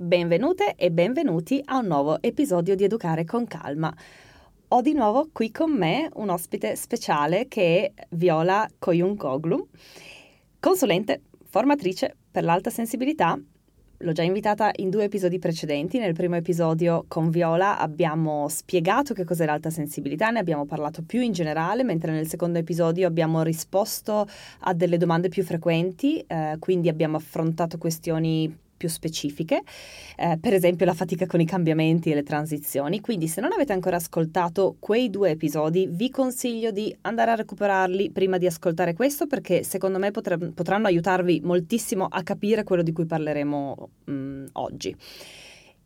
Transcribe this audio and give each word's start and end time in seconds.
Benvenute 0.00 0.76
e 0.76 0.92
benvenuti 0.92 1.60
a 1.64 1.78
un 1.78 1.86
nuovo 1.86 2.22
episodio 2.22 2.76
di 2.76 2.84
Educare 2.84 3.24
con 3.24 3.48
Calma. 3.48 3.92
Ho 4.68 4.80
di 4.80 4.92
nuovo 4.92 5.28
qui 5.32 5.50
con 5.50 5.72
me 5.72 6.08
un 6.14 6.28
ospite 6.28 6.76
speciale 6.76 7.48
che 7.48 7.92
è 7.92 8.06
Viola 8.10 8.70
Koyunkoglu, 8.78 9.66
consulente, 10.60 11.22
formatrice 11.48 12.14
per 12.30 12.44
l'alta 12.44 12.70
sensibilità 12.70 13.36
L'ho 14.02 14.12
già 14.12 14.22
invitata 14.22 14.70
in 14.76 14.90
due 14.90 15.02
episodi 15.02 15.40
precedenti. 15.40 15.98
Nel 15.98 16.14
primo 16.14 16.36
episodio 16.36 17.04
con 17.08 17.30
Viola 17.30 17.80
abbiamo 17.80 18.46
spiegato 18.48 19.12
che 19.12 19.24
cos'è 19.24 19.44
l'alta 19.44 19.70
sensibilità, 19.70 20.30
ne 20.30 20.38
abbiamo 20.38 20.66
parlato 20.66 21.02
più 21.02 21.20
in 21.20 21.32
generale, 21.32 21.82
mentre 21.82 22.12
nel 22.12 22.28
secondo 22.28 22.60
episodio 22.60 23.08
abbiamo 23.08 23.42
risposto 23.42 24.24
a 24.60 24.72
delle 24.72 24.98
domande 24.98 25.28
più 25.28 25.42
frequenti, 25.42 26.20
eh, 26.20 26.54
quindi 26.60 26.88
abbiamo 26.88 27.16
affrontato 27.16 27.76
questioni 27.76 28.66
più 28.78 28.88
specifiche, 28.88 29.60
eh, 30.16 30.38
per 30.40 30.54
esempio 30.54 30.86
la 30.86 30.94
fatica 30.94 31.26
con 31.26 31.40
i 31.40 31.44
cambiamenti 31.44 32.10
e 32.10 32.14
le 32.14 32.22
transizioni. 32.22 33.00
Quindi 33.00 33.28
se 33.28 33.42
non 33.42 33.52
avete 33.52 33.74
ancora 33.74 33.96
ascoltato 33.96 34.76
quei 34.78 35.10
due 35.10 35.30
episodi, 35.30 35.86
vi 35.90 36.08
consiglio 36.08 36.70
di 36.70 36.96
andare 37.02 37.32
a 37.32 37.34
recuperarli 37.34 38.10
prima 38.10 38.38
di 38.38 38.46
ascoltare 38.46 38.94
questo 38.94 39.26
perché 39.26 39.62
secondo 39.64 39.98
me 39.98 40.10
potre- 40.10 40.38
potranno 40.38 40.86
aiutarvi 40.86 41.42
moltissimo 41.44 42.06
a 42.08 42.22
capire 42.22 42.64
quello 42.64 42.82
di 42.82 42.92
cui 42.92 43.04
parleremo 43.04 43.88
mh, 44.04 44.12
mm, 44.12 44.46
oggi. 44.52 44.96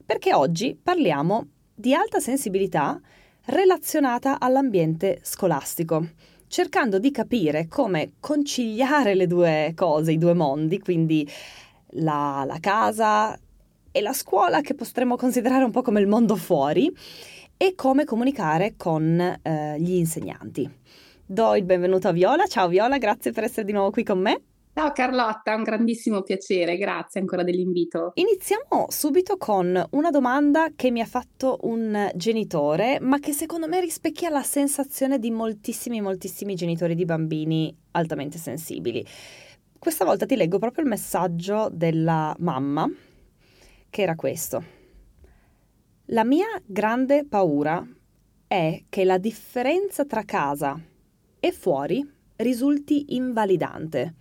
Perché 0.04 0.34
oggi 0.34 0.78
parliamo 0.80 1.48
di 1.74 1.94
alta 1.94 2.20
sensibilità 2.20 3.00
relazionata 3.46 4.38
all'ambiente 4.38 5.18
scolastico 5.22 6.06
cercando 6.52 6.98
di 6.98 7.10
capire 7.10 7.66
come 7.66 8.12
conciliare 8.20 9.14
le 9.14 9.26
due 9.26 9.72
cose, 9.74 10.12
i 10.12 10.18
due 10.18 10.34
mondi, 10.34 10.80
quindi 10.80 11.26
la, 11.92 12.44
la 12.46 12.58
casa 12.60 13.38
e 13.90 14.00
la 14.00 14.12
scuola 14.12 14.60
che 14.60 14.74
potremmo 14.74 15.16
considerare 15.16 15.64
un 15.64 15.70
po' 15.70 15.82
come 15.82 16.00
il 16.00 16.06
mondo 16.06 16.36
fuori 16.36 16.94
e 17.56 17.74
come 17.74 18.04
comunicare 18.04 18.74
con 18.76 19.20
eh, 19.20 19.76
gli 19.78 19.92
insegnanti. 19.92 20.68
Do 21.24 21.54
il 21.54 21.64
benvenuto 21.64 22.08
a 22.08 22.12
Viola. 22.12 22.46
Ciao 22.46 22.68
Viola, 22.68 22.98
grazie 22.98 23.32
per 23.32 23.44
essere 23.44 23.64
di 23.64 23.72
nuovo 23.72 23.90
qui 23.90 24.02
con 24.02 24.18
me. 24.18 24.42
Ciao 24.74 24.90
Carlotta, 24.92 25.54
un 25.54 25.64
grandissimo 25.64 26.22
piacere, 26.22 26.78
grazie 26.78 27.20
ancora 27.20 27.42
dell'invito. 27.42 28.12
Iniziamo 28.14 28.86
subito 28.88 29.36
con 29.36 29.80
una 29.90 30.10
domanda 30.10 30.68
che 30.74 30.90
mi 30.90 31.02
ha 31.02 31.04
fatto 31.04 31.58
un 31.64 32.10
genitore, 32.14 32.98
ma 32.98 33.18
che 33.18 33.32
secondo 33.32 33.68
me 33.68 33.80
rispecchia 33.80 34.30
la 34.30 34.42
sensazione 34.42 35.18
di 35.18 35.30
moltissimi, 35.30 36.00
moltissimi 36.00 36.54
genitori 36.54 36.94
di 36.94 37.04
bambini 37.04 37.76
altamente 37.90 38.38
sensibili. 38.38 39.04
Questa 39.82 40.04
volta 40.04 40.26
ti 40.26 40.36
leggo 40.36 40.60
proprio 40.60 40.84
il 40.84 40.88
messaggio 40.88 41.68
della 41.68 42.32
mamma, 42.38 42.88
che 43.90 44.02
era 44.02 44.14
questo. 44.14 44.62
La 46.04 46.22
mia 46.22 46.46
grande 46.64 47.26
paura 47.26 47.84
è 48.46 48.84
che 48.88 49.02
la 49.02 49.18
differenza 49.18 50.04
tra 50.04 50.22
casa 50.22 50.80
e 51.40 51.50
fuori 51.50 52.08
risulti 52.36 53.16
invalidante. 53.16 54.14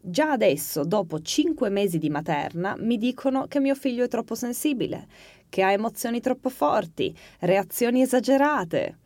Già 0.00 0.32
adesso, 0.32 0.84
dopo 0.84 1.20
cinque 1.20 1.68
mesi 1.68 1.98
di 1.98 2.10
materna, 2.10 2.74
mi 2.76 2.98
dicono 2.98 3.46
che 3.46 3.60
mio 3.60 3.76
figlio 3.76 4.02
è 4.02 4.08
troppo 4.08 4.34
sensibile, 4.34 5.06
che 5.48 5.62
ha 5.62 5.70
emozioni 5.70 6.18
troppo 6.18 6.48
forti, 6.48 7.16
reazioni 7.38 8.02
esagerate. 8.02 8.98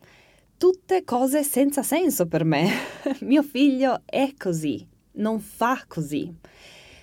Tutte 0.57 1.03
cose 1.03 1.43
senza 1.43 1.83
senso 1.83 2.25
per 2.25 2.45
me. 2.45 2.67
mio 3.21 3.43
figlio 3.43 4.01
è 4.05 4.33
così, 4.35 4.88
non 5.19 5.39
fa 5.39 5.83
così, 5.87 6.33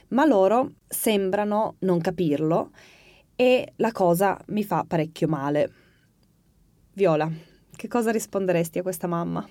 ma 0.08 0.24
loro 0.24 0.74
sembrano 0.86 1.76
non 1.80 2.00
capirlo 2.00 2.70
e 3.34 3.72
la 3.76 3.92
cosa 3.92 4.38
mi 4.48 4.64
fa 4.64 4.84
parecchio 4.86 5.28
male. 5.28 5.72
Viola, 6.92 7.30
che 7.74 7.88
cosa 7.88 8.10
risponderesti 8.10 8.78
a 8.78 8.82
questa 8.82 9.06
mamma? 9.06 9.46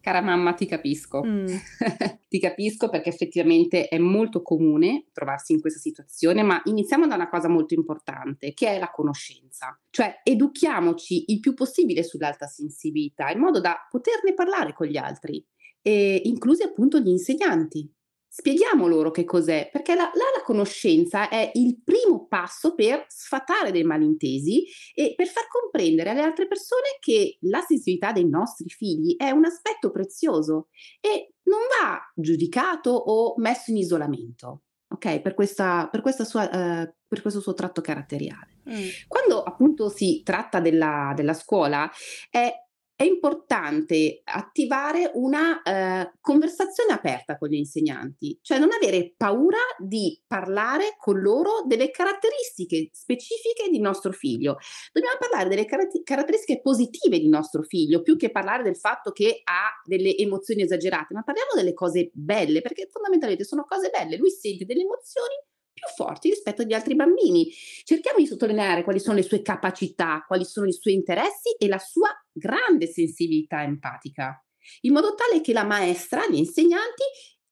Cara 0.00 0.20
mamma, 0.20 0.54
ti 0.54 0.66
capisco. 0.66 1.22
Mm. 1.24 1.46
ti 2.28 2.38
capisco 2.38 2.88
perché 2.88 3.08
effettivamente 3.08 3.88
è 3.88 3.98
molto 3.98 4.42
comune 4.42 5.06
trovarsi 5.12 5.54
in 5.54 5.60
questa 5.60 5.80
situazione, 5.80 6.42
ma 6.42 6.60
iniziamo 6.64 7.06
da 7.06 7.14
una 7.14 7.28
cosa 7.28 7.48
molto 7.48 7.74
importante, 7.74 8.54
che 8.54 8.68
è 8.68 8.78
la 8.78 8.90
conoscenza. 8.90 9.78
Cioè, 9.90 10.20
educhiamoci 10.22 11.32
il 11.32 11.40
più 11.40 11.54
possibile 11.54 12.02
sull'alta 12.02 12.46
sensibilità, 12.46 13.30
in 13.30 13.40
modo 13.40 13.60
da 13.60 13.86
poterne 13.90 14.34
parlare 14.34 14.72
con 14.72 14.86
gli 14.86 14.96
altri 14.96 15.44
e 15.82 16.22
inclusi 16.24 16.62
appunto 16.62 16.98
gli 16.98 17.08
insegnanti. 17.08 17.90
Spieghiamo 18.30 18.86
loro 18.86 19.10
che 19.10 19.24
cos'è, 19.24 19.68
perché 19.72 19.94
la, 19.94 20.02
la, 20.14 20.24
la, 20.36 20.42
conoscenza 20.44 21.28
è 21.28 21.50
il 21.54 21.80
primo 21.82 22.26
passo 22.28 22.74
per 22.74 23.06
sfatare 23.08 23.72
dei 23.72 23.82
malintesi 23.82 24.64
e 24.94 25.14
per 25.16 25.26
far 25.26 25.48
comprendere 25.48 26.10
alle 26.10 26.20
altre 26.20 26.46
persone 26.46 26.98
che 27.00 27.38
la 27.40 27.60
sensibilità 27.62 28.12
dei 28.12 28.28
nostri 28.28 28.68
figli 28.68 29.16
è 29.16 29.30
un 29.30 29.44
aspetto 29.44 29.90
prezioso 29.90 30.68
e 31.00 31.32
non 31.44 31.60
va 31.80 31.98
giudicato 32.14 32.90
o 32.90 33.34
messo 33.38 33.70
in 33.70 33.78
isolamento, 33.78 34.62
ok? 34.88 35.20
Per, 35.20 35.34
questa, 35.34 35.88
per, 35.90 36.02
questa 36.02 36.24
sua, 36.24 36.44
uh, 36.44 36.94
per 37.08 37.22
questo 37.22 37.40
suo 37.40 37.54
tratto 37.54 37.80
caratteriale. 37.80 38.60
Mm. 38.70 38.88
Quando 39.08 39.42
appunto 39.42 39.88
si 39.88 40.22
tratta 40.22 40.60
della, 40.60 41.12
della 41.16 41.34
scuola, 41.34 41.90
è 42.30 42.52
è 42.98 43.04
importante 43.04 44.22
attivare 44.24 45.12
una 45.14 45.62
eh, 45.62 46.14
conversazione 46.20 46.92
aperta 46.92 47.38
con 47.38 47.48
gli 47.48 47.54
insegnanti, 47.54 48.40
cioè 48.42 48.58
non 48.58 48.70
avere 48.72 49.14
paura 49.16 49.60
di 49.78 50.20
parlare 50.26 50.96
con 50.98 51.20
loro 51.20 51.62
delle 51.64 51.92
caratteristiche 51.92 52.88
specifiche 52.90 53.70
di 53.70 53.78
nostro 53.78 54.10
figlio. 54.10 54.56
Dobbiamo 54.92 55.16
parlare 55.16 55.48
delle 55.48 55.64
car- 55.64 55.86
caratteristiche 56.02 56.60
positive 56.60 57.20
di 57.20 57.28
nostro 57.28 57.62
figlio, 57.62 58.02
più 58.02 58.16
che 58.16 58.32
parlare 58.32 58.64
del 58.64 58.76
fatto 58.76 59.12
che 59.12 59.42
ha 59.44 59.80
delle 59.84 60.16
emozioni 60.16 60.62
esagerate, 60.62 61.14
ma 61.14 61.22
parliamo 61.22 61.50
delle 61.54 61.74
cose 61.74 62.10
belle, 62.12 62.62
perché 62.62 62.88
fondamentalmente 62.90 63.44
sono 63.44 63.62
cose 63.62 63.90
belle. 63.90 64.16
Lui 64.16 64.30
sente 64.30 64.64
delle 64.64 64.82
emozioni 64.82 65.36
più 65.78 65.88
forti 65.94 66.30
rispetto 66.30 66.62
agli 66.62 66.72
altri 66.72 66.94
bambini. 66.94 67.50
Cerchiamo 67.84 68.18
di 68.18 68.26
sottolineare 68.26 68.84
quali 68.84 68.98
sono 68.98 69.16
le 69.16 69.22
sue 69.22 69.42
capacità, 69.42 70.24
quali 70.26 70.44
sono 70.44 70.66
i 70.66 70.72
suoi 70.72 70.94
interessi 70.94 71.54
e 71.58 71.68
la 71.68 71.78
sua 71.78 72.08
grande 72.32 72.86
sensibilità 72.86 73.62
empatica, 73.62 74.44
in 74.82 74.92
modo 74.92 75.14
tale 75.14 75.40
che 75.40 75.52
la 75.52 75.64
maestra, 75.64 76.26
gli 76.28 76.36
insegnanti 76.36 77.02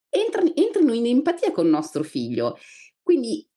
entrino 0.08 0.92
in 0.92 1.06
empatia 1.06 1.52
con 1.52 1.68
nostro 1.68 2.02
figlio. 2.02 2.58
Quindi 3.02 3.48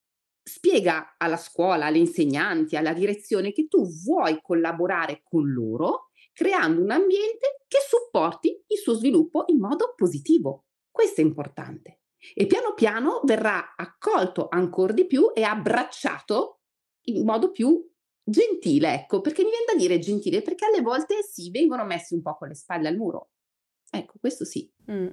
spiega 0.42 1.16
alla 1.18 1.38
scuola, 1.38 1.86
alle 1.86 2.00
insegnanti, 2.00 2.76
alla 2.76 2.94
direzione 2.94 3.52
che 3.52 3.68
tu 3.68 3.86
vuoi 4.04 4.40
collaborare 4.42 5.22
con 5.24 5.52
loro 5.52 6.10
creando 6.40 6.82
un 6.82 6.92
ambiente 6.92 7.64
che 7.68 7.80
supporti 7.86 8.64
il 8.68 8.78
suo 8.78 8.94
sviluppo 8.94 9.44
in 9.48 9.60
modo 9.60 9.94
positivo. 9.94 10.68
Questo 10.90 11.20
è 11.20 11.24
importante 11.26 11.99
e 12.34 12.46
piano 12.46 12.74
piano 12.74 13.22
verrà 13.24 13.76
accolto 13.76 14.48
ancora 14.50 14.94
di 14.94 15.06
più 15.06 15.32
e 15.34 15.44
abbracciato 15.44 16.60
in 17.04 17.26
modo 17.26 17.52
più 17.52 17.88
gentile, 18.24 18.94
ecco, 18.94 19.22
perché 19.22 19.44
mi 19.44 19.50
viene 19.50 19.66
da 19.72 19.78
dire 19.78 20.00
gentile 20.00 20.42
perché 20.42 20.66
alle 20.66 20.82
volte 20.82 21.16
sì, 21.24 21.50
vengono 21.50 21.86
messi 21.86 22.14
un 22.14 22.22
po' 22.22 22.36
con 22.38 22.48
le 22.50 22.56
spalle 22.56 22.88
al 22.88 22.96
muro. 22.96 23.30
Ecco, 23.92 24.14
questo 24.20 24.46
sì. 24.46 24.70
Mm. 24.92 25.08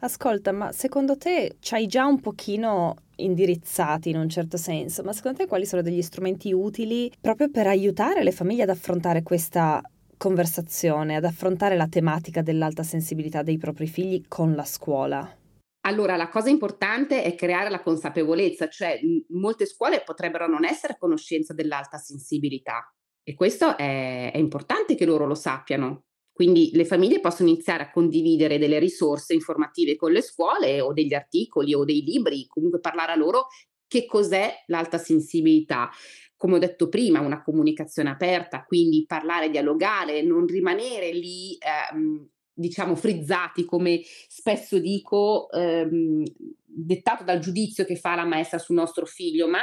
Ascolta, 0.00 0.50
ma 0.50 0.72
secondo 0.72 1.16
te 1.16 1.56
ci 1.60 1.74
hai 1.74 1.86
già 1.86 2.06
un 2.06 2.20
pochino 2.20 2.96
indirizzati 3.16 4.10
in 4.10 4.16
un 4.16 4.28
certo 4.28 4.56
senso, 4.56 5.02
ma 5.04 5.12
secondo 5.12 5.38
te 5.38 5.46
quali 5.46 5.64
sono 5.64 5.82
degli 5.82 6.02
strumenti 6.02 6.52
utili 6.52 7.12
proprio 7.20 7.50
per 7.50 7.68
aiutare 7.68 8.24
le 8.24 8.32
famiglie 8.32 8.64
ad 8.64 8.70
affrontare 8.70 9.22
questa 9.22 9.80
conversazione, 10.16 11.16
ad 11.16 11.24
affrontare 11.24 11.76
la 11.76 11.86
tematica 11.86 12.42
dell'alta 12.42 12.82
sensibilità 12.82 13.42
dei 13.42 13.58
propri 13.58 13.86
figli 13.86 14.24
con 14.26 14.54
la 14.54 14.64
scuola? 14.64 15.38
Allora, 15.82 16.16
la 16.16 16.28
cosa 16.28 16.50
importante 16.50 17.22
è 17.22 17.34
creare 17.34 17.70
la 17.70 17.80
consapevolezza, 17.80 18.68
cioè 18.68 19.00
molte 19.28 19.64
scuole 19.64 20.02
potrebbero 20.02 20.46
non 20.46 20.64
essere 20.64 20.92
a 20.94 20.98
conoscenza 20.98 21.54
dell'alta 21.54 21.96
sensibilità 21.96 22.92
e 23.22 23.34
questo 23.34 23.76
è, 23.76 24.32
è 24.32 24.38
importante 24.38 24.94
che 24.94 25.04
loro 25.04 25.26
lo 25.26 25.34
sappiano. 25.34 26.04
Quindi 26.32 26.70
le 26.72 26.84
famiglie 26.84 27.20
possono 27.20 27.48
iniziare 27.50 27.82
a 27.84 27.90
condividere 27.90 28.58
delle 28.58 28.78
risorse 28.78 29.34
informative 29.34 29.96
con 29.96 30.10
le 30.10 30.22
scuole 30.22 30.80
o 30.80 30.92
degli 30.92 31.14
articoli 31.14 31.74
o 31.74 31.84
dei 31.84 32.02
libri, 32.02 32.46
comunque 32.46 32.80
parlare 32.80 33.12
a 33.12 33.16
loro 33.16 33.48
che 33.86 34.06
cos'è 34.06 34.64
l'alta 34.66 34.98
sensibilità. 34.98 35.90
Come 36.36 36.54
ho 36.54 36.58
detto 36.58 36.88
prima, 36.88 37.20
una 37.20 37.42
comunicazione 37.42 38.08
aperta, 38.10 38.64
quindi 38.64 39.04
parlare, 39.06 39.50
dialogare, 39.50 40.22
non 40.22 40.46
rimanere 40.46 41.12
lì 41.12 41.58
ehm, 41.58 42.26
diciamo 42.60 42.94
frizzati, 42.94 43.64
come 43.64 44.02
spesso 44.28 44.78
dico, 44.78 45.50
ehm, 45.50 46.22
dettato 46.64 47.24
dal 47.24 47.38
giudizio 47.38 47.84
che 47.84 47.96
fa 47.96 48.14
la 48.14 48.24
maestra 48.24 48.58
sul 48.58 48.76
nostro 48.76 49.06
figlio, 49.06 49.48
ma 49.48 49.62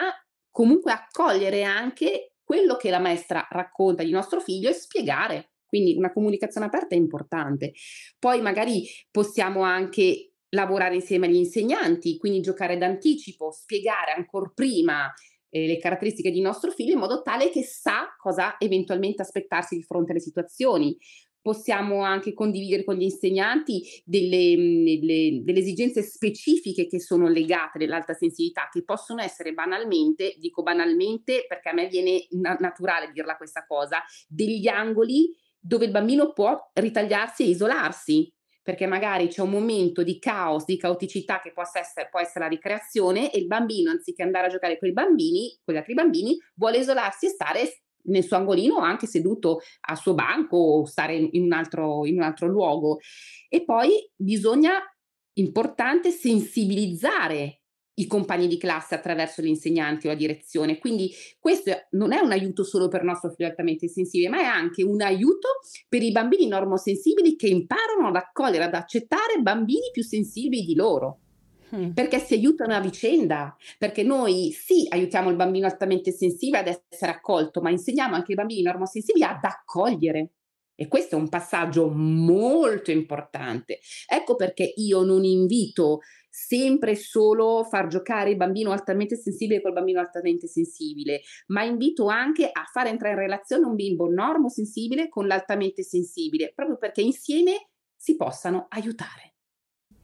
comunque 0.52 0.92
accogliere 0.92 1.64
anche 1.64 2.34
quello 2.44 2.76
che 2.76 2.90
la 2.90 3.00
maestra 3.00 3.46
racconta 3.50 4.04
di 4.04 4.12
nostro 4.12 4.40
figlio 4.40 4.70
e 4.70 4.74
spiegare. 4.74 5.52
Quindi 5.68 5.96
una 5.96 6.14
comunicazione 6.14 6.68
aperta 6.68 6.96
è 6.96 6.98
importante. 6.98 7.74
Poi 8.18 8.42
magari 8.42 8.88
possiamo 9.12 9.62
anche 9.62 10.32
lavorare 10.50 10.96
insieme 10.96 11.28
agli 11.28 11.36
insegnanti, 11.36 12.18
quindi 12.18 12.40
giocare 12.40 12.78
d'anticipo, 12.78 13.52
spiegare 13.52 14.14
ancora 14.14 14.50
prima 14.54 15.14
eh, 15.50 15.68
le 15.68 15.78
caratteristiche 15.78 16.32
di 16.32 16.42
nostro 16.42 16.72
figlio 16.72 16.94
in 16.94 17.00
modo 17.00 17.22
tale 17.22 17.50
che 17.50 17.64
sa 17.64 18.16
cosa 18.18 18.56
eventualmente 18.60 19.22
aspettarsi 19.22 19.76
di 19.76 19.84
fronte 19.84 20.12
alle 20.12 20.22
situazioni 20.22 20.98
possiamo 21.48 22.02
anche 22.02 22.34
condividere 22.34 22.84
con 22.84 22.96
gli 22.96 23.04
insegnanti 23.04 23.82
delle, 24.04 24.54
delle, 24.58 25.42
delle, 25.46 25.60
esigenze 25.60 26.02
specifiche 26.02 26.88
che 26.88 27.00
sono 27.00 27.30
legate 27.30 27.86
all'alta 27.86 28.14
sensibilità, 28.14 28.68
che 28.70 28.84
possono 28.84 29.22
essere 29.22 29.54
banalmente, 29.54 30.36
dico 30.40 30.62
banalmente 30.62 31.46
perché 31.48 31.70
a 31.70 31.74
me 31.74 31.88
viene 31.88 32.28
na- 32.32 32.58
naturale 32.60 33.14
dirla 33.14 33.38
questa 33.38 33.66
cosa, 33.66 34.04
degli 34.28 34.68
angoli 34.68 35.34
dove 35.58 35.86
il 35.86 35.92
bambino 35.92 36.34
può 36.34 36.54
ritagliarsi 36.74 37.44
e 37.44 37.48
isolarsi 37.48 38.30
perché 38.62 38.86
magari 38.86 39.30
c'è 39.30 39.42
un 39.42 39.52
momento 39.52 40.04
di 40.04 40.20
caos, 40.20 40.66
di 40.66 40.76
caoticità 40.76 41.40
che 41.40 41.54
può 41.54 41.64
essere, 41.64 42.10
può 42.12 42.20
essere 42.20 42.42
la 42.42 42.50
ricreazione 42.50 43.32
e 43.32 43.40
il 43.40 43.48
bambino, 43.48 43.90
anziché 43.90 44.22
andare 44.22 44.48
a 44.48 44.50
giocare 44.50 44.78
con 44.78 44.90
i 44.90 44.92
bambini, 44.92 45.58
con 45.64 45.74
gli 45.74 45.78
altri 45.78 45.94
bambini, 45.94 46.38
vuole 46.56 46.80
isolarsi 46.80 47.28
e 47.28 47.30
stare 47.30 47.62
nel 48.08 48.24
suo 48.24 48.38
angolino 48.38 48.76
o 48.76 48.82
anche 48.82 49.08
seduto 49.08 49.62
al 49.88 49.98
suo 49.98 50.14
banco 50.14 50.58
o 50.58 50.86
stare 50.86 51.16
in 51.16 51.44
un 51.44 51.54
altro, 51.54 52.06
in 52.06 52.16
un 52.18 52.24
altro 52.24 52.48
luogo. 52.48 53.00
E 53.50 53.64
poi 53.64 54.10
bisogna, 54.16 54.80
importante, 55.34 56.10
sensibilizzare 56.12 57.62
i 58.00 58.06
compagni 58.06 58.48
di 58.48 58.58
classe 58.58 58.96
attraverso 58.96 59.42
gli 59.42 59.48
insegnanti 59.48 60.06
o 60.06 60.12
la 60.12 60.16
direzione. 60.16 60.78
Quindi 60.78 61.12
questo 61.40 61.72
non 61.92 62.12
è 62.14 62.20
un 62.20 62.32
aiuto 62.32 62.64
solo 62.64 62.88
per 62.88 63.02
il 63.02 63.08
nostro 63.08 63.32
figlio 63.32 63.50
altamente 63.50 63.88
sensibile, 63.88 64.30
ma 64.30 64.40
è 64.40 64.46
anche 64.46 64.84
un 64.84 65.02
aiuto 65.02 65.48
per 65.88 66.04
i 66.04 66.12
bambini 66.12 66.48
normosensibili 66.48 67.36
che 67.36 67.48
imparano 67.48 68.10
ad 68.10 68.16
accogliere, 68.16 68.66
ad 68.66 68.76
accettare 68.76 69.42
bambini 69.42 69.90
più 69.92 70.04
sensibili 70.04 70.64
di 70.64 70.76
loro. 70.76 71.22
Mm. 71.76 71.92
Perché 71.92 72.20
si 72.20 72.34
aiutano 72.34 72.74
a 72.76 72.80
vicenda, 72.80 73.56
perché 73.78 74.04
noi 74.04 74.52
sì 74.52 74.86
aiutiamo 74.90 75.30
il 75.30 75.36
bambino 75.36 75.66
altamente 75.66 76.12
sensibile 76.12 76.60
ad 76.60 76.68
essere 76.90 77.12
accolto, 77.12 77.62
ma 77.62 77.70
insegniamo 77.70 78.16
anche 78.16 78.32
i 78.32 78.36
bambini 78.36 78.62
normosensibili 78.62 79.26
ad 79.26 79.44
accogliere. 79.44 80.32
E 80.80 80.88
questo 80.88 81.16
è 81.16 81.20
un 81.20 81.28
passaggio 81.28 81.90
molto 81.90 82.92
importante. 82.92 83.80
Ecco 84.08 84.36
perché 84.36 84.74
io 84.76 85.02
non 85.02 85.24
invito 85.24 86.02
sempre 86.30 86.94
solo 86.94 87.64
far 87.64 87.88
giocare 87.88 88.30
il 88.30 88.36
bambino 88.36 88.72
altamente 88.72 89.16
sensibile 89.16 89.60
col 89.60 89.74
bambino 89.74 90.00
altamente 90.00 90.46
sensibile, 90.48 91.22
ma 91.48 91.64
invito 91.64 92.06
anche 92.06 92.48
a 92.52 92.64
far 92.72 92.86
entrare 92.86 93.16
in 93.16 93.22
relazione 93.22 93.66
un 93.66 93.74
bimbo 93.74 94.08
normosensibile 94.08 95.10
con 95.10 95.26
l'altamente 95.26 95.82
sensibile, 95.82 96.52
proprio 96.54 96.78
perché 96.78 97.02
insieme 97.02 97.70
si 97.96 98.16
possano 98.16 98.68
aiutare 98.70 99.37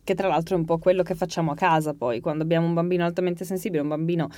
che 0.04 0.16
tra 0.16 0.28
l'altro 0.28 0.56
è 0.56 0.60
un 0.60 0.66
po' 0.66 0.78
quello 0.78 1.04
che 1.04 1.16
facciamo 1.16 1.52
a 1.52 1.56
casa 1.56 1.94
poi, 1.94 2.20
quando 2.20 2.44
abbiamo 2.44 2.68
un 2.68 2.74
bambino 2.74 3.06
altamente 3.06 3.46
sensibile, 3.46 3.82
un 3.82 3.88
bambino 3.88 4.30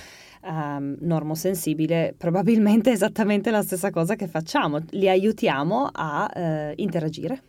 um, 0.42 0.96
normosensibile, 1.00 2.14
probabilmente 2.16 2.90
è 2.90 2.92
esattamente 2.92 3.50
la 3.50 3.62
stessa 3.62 3.90
cosa 3.90 4.14
che 4.14 4.28
facciamo, 4.28 4.84
li 4.90 5.08
aiutiamo 5.08 5.88
a 5.92 6.30
uh, 6.34 6.72
interagire. 6.76 7.42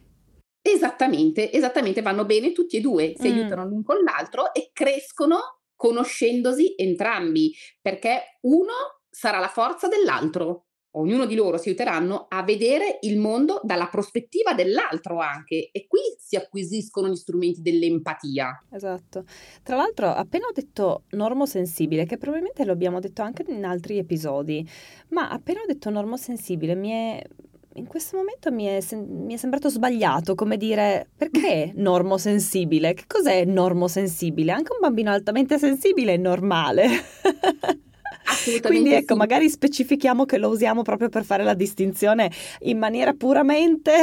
Esattamente, 0.61 1.51
esattamente, 1.51 2.01
vanno 2.01 2.25
bene 2.25 2.51
tutti 2.51 2.77
e 2.77 2.81
due, 2.81 3.13
si 3.17 3.29
mm. 3.29 3.31
aiutano 3.31 3.65
l'un 3.65 3.83
con 3.83 3.97
l'altro 4.03 4.53
e 4.53 4.71
crescono 4.73 5.61
conoscendosi 5.75 6.73
entrambi, 6.75 7.53
perché 7.81 8.39
uno 8.41 8.73
sarà 9.09 9.39
la 9.39 9.47
forza 9.47 9.87
dell'altro 9.87 10.66
ognuno 10.99 11.25
di 11.25 11.35
loro 11.35 11.57
si 11.57 11.69
aiuteranno 11.69 12.25
a 12.29 12.43
vedere 12.43 12.99
il 13.01 13.17
mondo 13.17 13.59
dalla 13.63 13.87
prospettiva 13.87 14.53
dell'altro 14.53 15.19
anche 15.19 15.69
e 15.71 15.87
qui 15.87 15.99
si 16.17 16.35
acquisiscono 16.35 17.07
gli 17.09 17.15
strumenti 17.15 17.61
dell'empatia. 17.61 18.63
Esatto. 18.71 19.23
Tra 19.63 19.75
l'altro, 19.75 20.07
appena 20.07 20.47
ho 20.47 20.53
detto 20.53 21.03
normosensibile, 21.11 22.05
che 22.05 22.17
probabilmente 22.17 22.65
lo 22.65 22.71
abbiamo 22.71 22.99
detto 22.99 23.21
anche 23.21 23.43
in 23.47 23.65
altri 23.65 23.97
episodi, 23.97 24.67
ma 25.09 25.29
appena 25.29 25.61
ho 25.61 25.65
detto 25.65 25.89
normosensibile 25.89 26.75
mi 26.75 26.89
è 26.89 27.23
in 27.77 27.85
questo 27.85 28.17
momento 28.17 28.51
mi 28.51 28.65
è, 28.65 28.79
mi 28.95 29.35
è, 29.35 29.37
sembrato 29.37 29.69
sbagliato, 29.69 30.33
come 30.33 30.57
dire, 30.57 31.07
perché 31.15 31.71
normosensibile? 31.75 32.93
Che 32.93 33.03
cos'è 33.05 33.45
normosensibile? 33.45 34.51
Anche 34.51 34.73
un 34.73 34.79
bambino 34.81 35.11
altamente 35.11 35.59
sensibile 35.59 36.15
è 36.15 36.17
normale. 36.17 36.87
Quindi 38.61 38.93
ecco, 38.93 39.13
sì. 39.13 39.19
magari 39.19 39.49
specifichiamo 39.49 40.25
che 40.25 40.37
lo 40.37 40.49
usiamo 40.49 40.81
proprio 40.81 41.09
per 41.09 41.23
fare 41.23 41.43
la 41.43 41.53
distinzione 41.53 42.31
in 42.61 42.77
maniera 42.77 43.13
puramente 43.13 43.93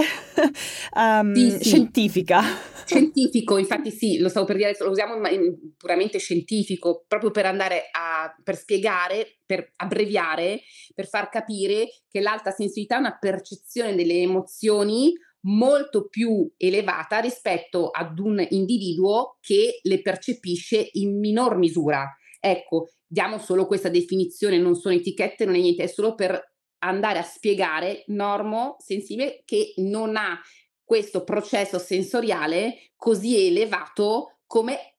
um, 0.95 1.33
sì, 1.35 1.51
sì. 1.51 1.65
scientifica. 1.65 2.43
Scientifico, 2.85 3.57
infatti 3.57 3.91
sì, 3.91 4.19
lo 4.19 4.29
stavo 4.29 4.47
per 4.47 4.57
dire, 4.57 4.77
lo 4.79 4.91
usiamo 4.91 5.15
in, 5.29 5.75
puramente 5.77 6.19
scientifico, 6.19 7.05
proprio 7.09 7.31
per 7.31 7.47
andare 7.47 7.89
a 7.91 8.35
per 8.43 8.57
spiegare, 8.57 9.39
per 9.45 9.73
abbreviare, 9.77 10.61
per 10.95 11.07
far 11.07 11.29
capire 11.29 11.89
che 12.09 12.21
l'alta 12.21 12.51
sensibilità 12.51 12.97
è 12.97 13.01
una 13.01 13.19
percezione 13.19 13.95
delle 13.95 14.21
emozioni 14.21 15.13
molto 15.47 16.09
più 16.09 16.51
elevata 16.57 17.19
rispetto 17.19 17.91
ad 17.91 18.19
un 18.19 18.45
individuo 18.51 19.37
che 19.41 19.81
le 19.83 20.01
percepisce 20.01 20.89
in 20.93 21.19
minor 21.19 21.57
misura. 21.57 22.07
Ecco, 22.47 22.91
diamo 23.07 23.39
solo 23.39 23.67
questa 23.67 23.89
definizione, 23.89 24.59
non 24.59 24.75
sono 24.75 24.95
etichette, 24.95 25.47
non 25.47 25.55
è 25.55 25.61
niente, 25.61 25.85
è 25.85 25.87
solo 25.87 26.15
per 26.15 26.39
andare 26.81 27.19
a 27.19 27.23
spiegare 27.23 28.05
normo 28.09 28.77
sensibile 28.79 29.41
che 29.47 29.73
non 29.77 30.17
ha 30.17 30.39
questo 30.85 31.25
processo 31.25 31.79
sensoriale 31.79 32.93
così 32.97 33.47
elevato 33.47 34.41
come 34.47 34.99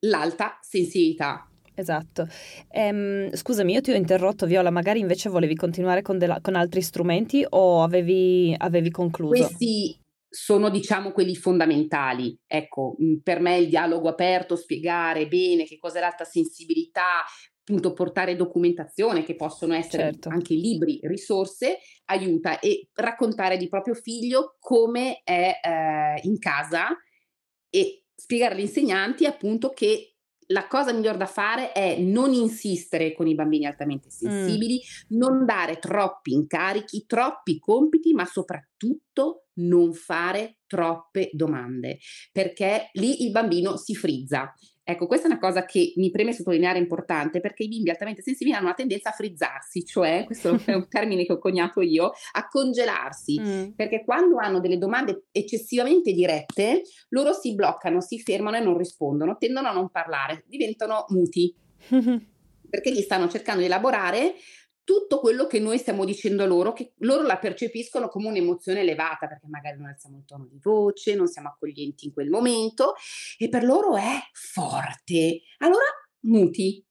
l'alta 0.00 0.58
sensibilità. 0.60 1.48
Esatto. 1.74 2.28
Ehm, 2.68 3.34
scusami, 3.34 3.72
io 3.72 3.80
ti 3.80 3.90
ho 3.90 3.94
interrotto, 3.94 4.44
Viola, 4.44 4.68
magari 4.68 5.00
invece 5.00 5.30
volevi 5.30 5.54
continuare 5.54 6.02
con, 6.02 6.18
della, 6.18 6.38
con 6.42 6.54
altri 6.54 6.82
strumenti 6.82 7.46
o 7.48 7.82
avevi, 7.82 8.54
avevi 8.58 8.90
concluso? 8.90 9.46
Questi 9.46 9.98
sono 10.34 10.68
diciamo 10.68 11.12
quelli 11.12 11.36
fondamentali. 11.36 12.36
Ecco, 12.44 12.96
mhmm, 12.98 13.20
per 13.22 13.40
me 13.40 13.56
il 13.58 13.68
dialogo 13.68 14.08
aperto, 14.08 14.56
spiegare 14.56 15.28
bene 15.28 15.64
che 15.64 15.78
cos'è 15.78 16.00
l'alta 16.00 16.24
sensibilità, 16.24 17.22
appunto 17.60 17.92
portare 17.92 18.34
documentazione 18.34 19.22
che 19.22 19.36
possono 19.36 19.74
essere 19.74 20.10
certo. 20.10 20.28
anche 20.30 20.54
libri, 20.54 20.98
risorse, 21.04 21.78
aiuta 22.06 22.58
e 22.58 22.88
raccontare 22.94 23.56
di 23.56 23.68
proprio 23.68 23.94
figlio 23.94 24.56
come 24.58 25.20
è 25.22 25.60
eh, 25.62 26.20
in 26.24 26.38
casa 26.40 26.88
e 27.70 28.04
spiegare 28.12 28.54
agli 28.54 28.62
insegnanti 28.62 29.26
appunto 29.26 29.70
che 29.70 30.13
la 30.48 30.66
cosa 30.66 30.92
migliore 30.92 31.18
da 31.18 31.26
fare 31.26 31.72
è 31.72 31.98
non 31.98 32.32
insistere 32.32 33.12
con 33.14 33.26
i 33.26 33.34
bambini 33.34 33.66
altamente 33.66 34.10
sensibili, 34.10 34.76
mm. 34.76 35.16
non 35.18 35.44
dare 35.44 35.78
troppi 35.78 36.32
incarichi, 36.32 37.04
troppi 37.06 37.58
compiti, 37.58 38.12
ma 38.12 38.24
soprattutto 38.24 39.46
non 39.54 39.92
fare 39.94 40.58
troppe 40.66 41.30
domande, 41.32 41.98
perché 42.32 42.90
lì 42.94 43.24
il 43.24 43.30
bambino 43.30 43.76
si 43.76 43.94
frizza. 43.94 44.52
Ecco, 44.86 45.06
questa 45.06 45.26
è 45.26 45.30
una 45.30 45.40
cosa 45.40 45.64
che 45.64 45.94
mi 45.96 46.10
preme 46.10 46.34
sottolineare 46.34 46.78
importante 46.78 47.40
perché 47.40 47.62
i 47.62 47.68
bimbi 47.68 47.88
altamente 47.88 48.20
sensibili 48.20 48.54
hanno 48.54 48.66
una 48.66 48.74
tendenza 48.74 49.08
a 49.08 49.12
frizzarsi, 49.12 49.82
cioè, 49.86 50.24
questo 50.26 50.60
è 50.66 50.74
un 50.74 50.86
termine 50.88 51.24
che 51.24 51.32
ho 51.32 51.38
coniato 51.38 51.80
io, 51.80 52.12
a 52.32 52.46
congelarsi, 52.46 53.40
mm. 53.40 53.68
perché 53.76 54.04
quando 54.04 54.36
hanno 54.36 54.60
delle 54.60 54.76
domande 54.76 55.24
eccessivamente 55.32 56.12
dirette, 56.12 56.82
loro 57.08 57.32
si 57.32 57.54
bloccano, 57.54 58.02
si 58.02 58.20
fermano 58.20 58.58
e 58.58 58.60
non 58.60 58.76
rispondono, 58.76 59.38
tendono 59.38 59.68
a 59.68 59.72
non 59.72 59.88
parlare, 59.88 60.44
diventano 60.46 61.06
muti. 61.08 61.54
perché 62.74 62.92
gli 62.92 63.02
stanno 63.02 63.28
cercando 63.28 63.60
di 63.60 63.66
elaborare 63.66 64.34
tutto 64.84 65.18
quello 65.18 65.46
che 65.46 65.58
noi 65.58 65.78
stiamo 65.78 66.04
dicendo 66.04 66.46
loro, 66.46 66.72
che 66.72 66.92
loro 66.98 67.22
la 67.22 67.38
percepiscono 67.38 68.08
come 68.08 68.28
un'emozione 68.28 68.80
elevata, 68.80 69.26
perché 69.26 69.46
magari 69.48 69.78
non 69.78 69.88
alziamo 69.88 70.18
il 70.18 70.24
tono 70.24 70.46
di 70.46 70.58
voce, 70.62 71.14
non 71.14 71.26
siamo 71.26 71.48
accoglienti 71.48 72.06
in 72.06 72.12
quel 72.12 72.28
momento, 72.28 72.94
e 73.38 73.48
per 73.48 73.64
loro 73.64 73.96
è 73.96 74.20
forte. 74.32 75.40
Allora 75.58 75.84
muti. 76.20 76.84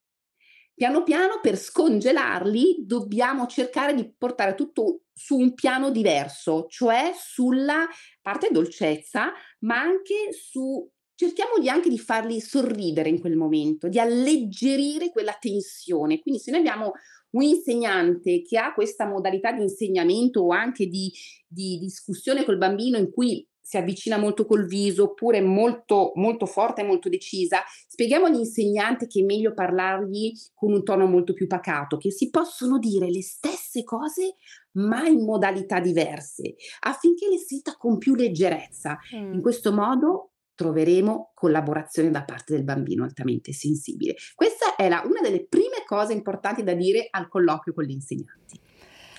Piano 0.75 1.03
piano 1.03 1.39
per 1.39 1.55
scongelarli 1.55 2.83
dobbiamo 2.83 3.45
cercare 3.45 3.93
di 3.93 4.11
portare 4.17 4.55
tutto 4.55 5.03
su 5.13 5.37
un 5.37 5.53
piano 5.53 5.91
diverso, 5.91 6.65
cioè 6.67 7.13
sulla 7.15 7.87
parte 8.21 8.49
dolcezza, 8.51 9.31
ma 9.59 9.79
anche 9.79 10.33
su 10.33 10.89
cerchiamo 11.15 11.59
di 11.59 11.69
anche 11.69 11.89
di 11.89 11.99
farli 11.99 12.41
sorridere 12.41 13.09
in 13.09 13.19
quel 13.19 13.37
momento, 13.37 13.87
di 13.87 13.99
alleggerire 13.99 15.11
quella 15.11 15.37
tensione. 15.39 16.19
Quindi 16.19 16.41
se 16.41 16.49
noi 16.49 16.61
abbiamo 16.61 16.93
un 17.33 17.43
insegnante 17.43 18.41
che 18.41 18.57
ha 18.57 18.73
questa 18.73 19.07
modalità 19.07 19.51
di 19.51 19.61
insegnamento 19.61 20.41
o 20.41 20.49
anche 20.49 20.87
di, 20.87 21.11
di 21.47 21.77
discussione 21.79 22.43
col 22.43 22.57
bambino 22.57 22.97
in 22.97 23.11
cui 23.11 23.47
si 23.65 23.77
avvicina 23.77 24.17
molto 24.17 24.45
col 24.45 24.65
viso 24.65 25.03
oppure 25.03 25.39
molto, 25.39 26.11
molto 26.15 26.45
forte 26.45 26.81
e 26.81 26.83
molto 26.83 27.07
decisa, 27.07 27.61
spieghiamo 27.87 28.25
agli 28.25 28.39
insegnanti 28.39 29.07
che 29.07 29.21
è 29.21 29.23
meglio 29.23 29.53
parlargli 29.53 30.33
con 30.53 30.73
un 30.73 30.83
tono 30.83 31.07
molto 31.07 31.33
più 31.33 31.47
pacato, 31.47 31.97
che 31.97 32.11
si 32.11 32.29
possono 32.29 32.77
dire 32.77 33.09
le 33.09 33.21
stesse 33.21 33.83
cose 33.83 34.35
ma 34.73 35.07
in 35.07 35.23
modalità 35.23 35.79
diverse, 35.79 36.55
affinché 36.81 37.29
le 37.29 37.37
senta 37.37 37.75
con 37.77 37.97
più 37.97 38.15
leggerezza. 38.15 38.97
Mm. 39.15 39.33
In 39.35 39.41
questo 39.41 39.71
modo 39.71 40.33
troveremo 40.55 41.31
collaborazione 41.33 42.11
da 42.11 42.23
parte 42.23 42.53
del 42.53 42.63
bambino 42.63 43.03
altamente 43.03 43.53
sensibile. 43.53 44.15
Questa 44.35 44.75
è 44.75 44.87
la, 44.87 45.01
una 45.05 45.21
delle 45.21 45.45
prime 45.47 45.62
cose 45.85 46.13
importanti 46.13 46.63
da 46.63 46.73
dire 46.73 47.07
al 47.09 47.27
colloquio 47.27 47.73
con 47.73 47.83
gli 47.83 47.91
insegnanti. 47.91 48.59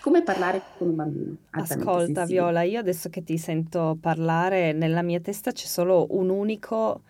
Come 0.00 0.22
parlare 0.22 0.60
con 0.76 0.88
un 0.88 0.96
bambino? 0.96 1.36
Ascolta 1.50 1.86
sensibile. 1.86 2.26
Viola, 2.26 2.62
io 2.62 2.78
adesso 2.78 3.08
che 3.08 3.24
ti 3.24 3.38
sento 3.38 3.96
parlare, 3.98 4.72
nella 4.72 5.00
mia 5.00 5.20
testa 5.20 5.50
c'è 5.50 5.66
solo 5.66 6.06
un 6.10 6.28
unico, 6.28 7.02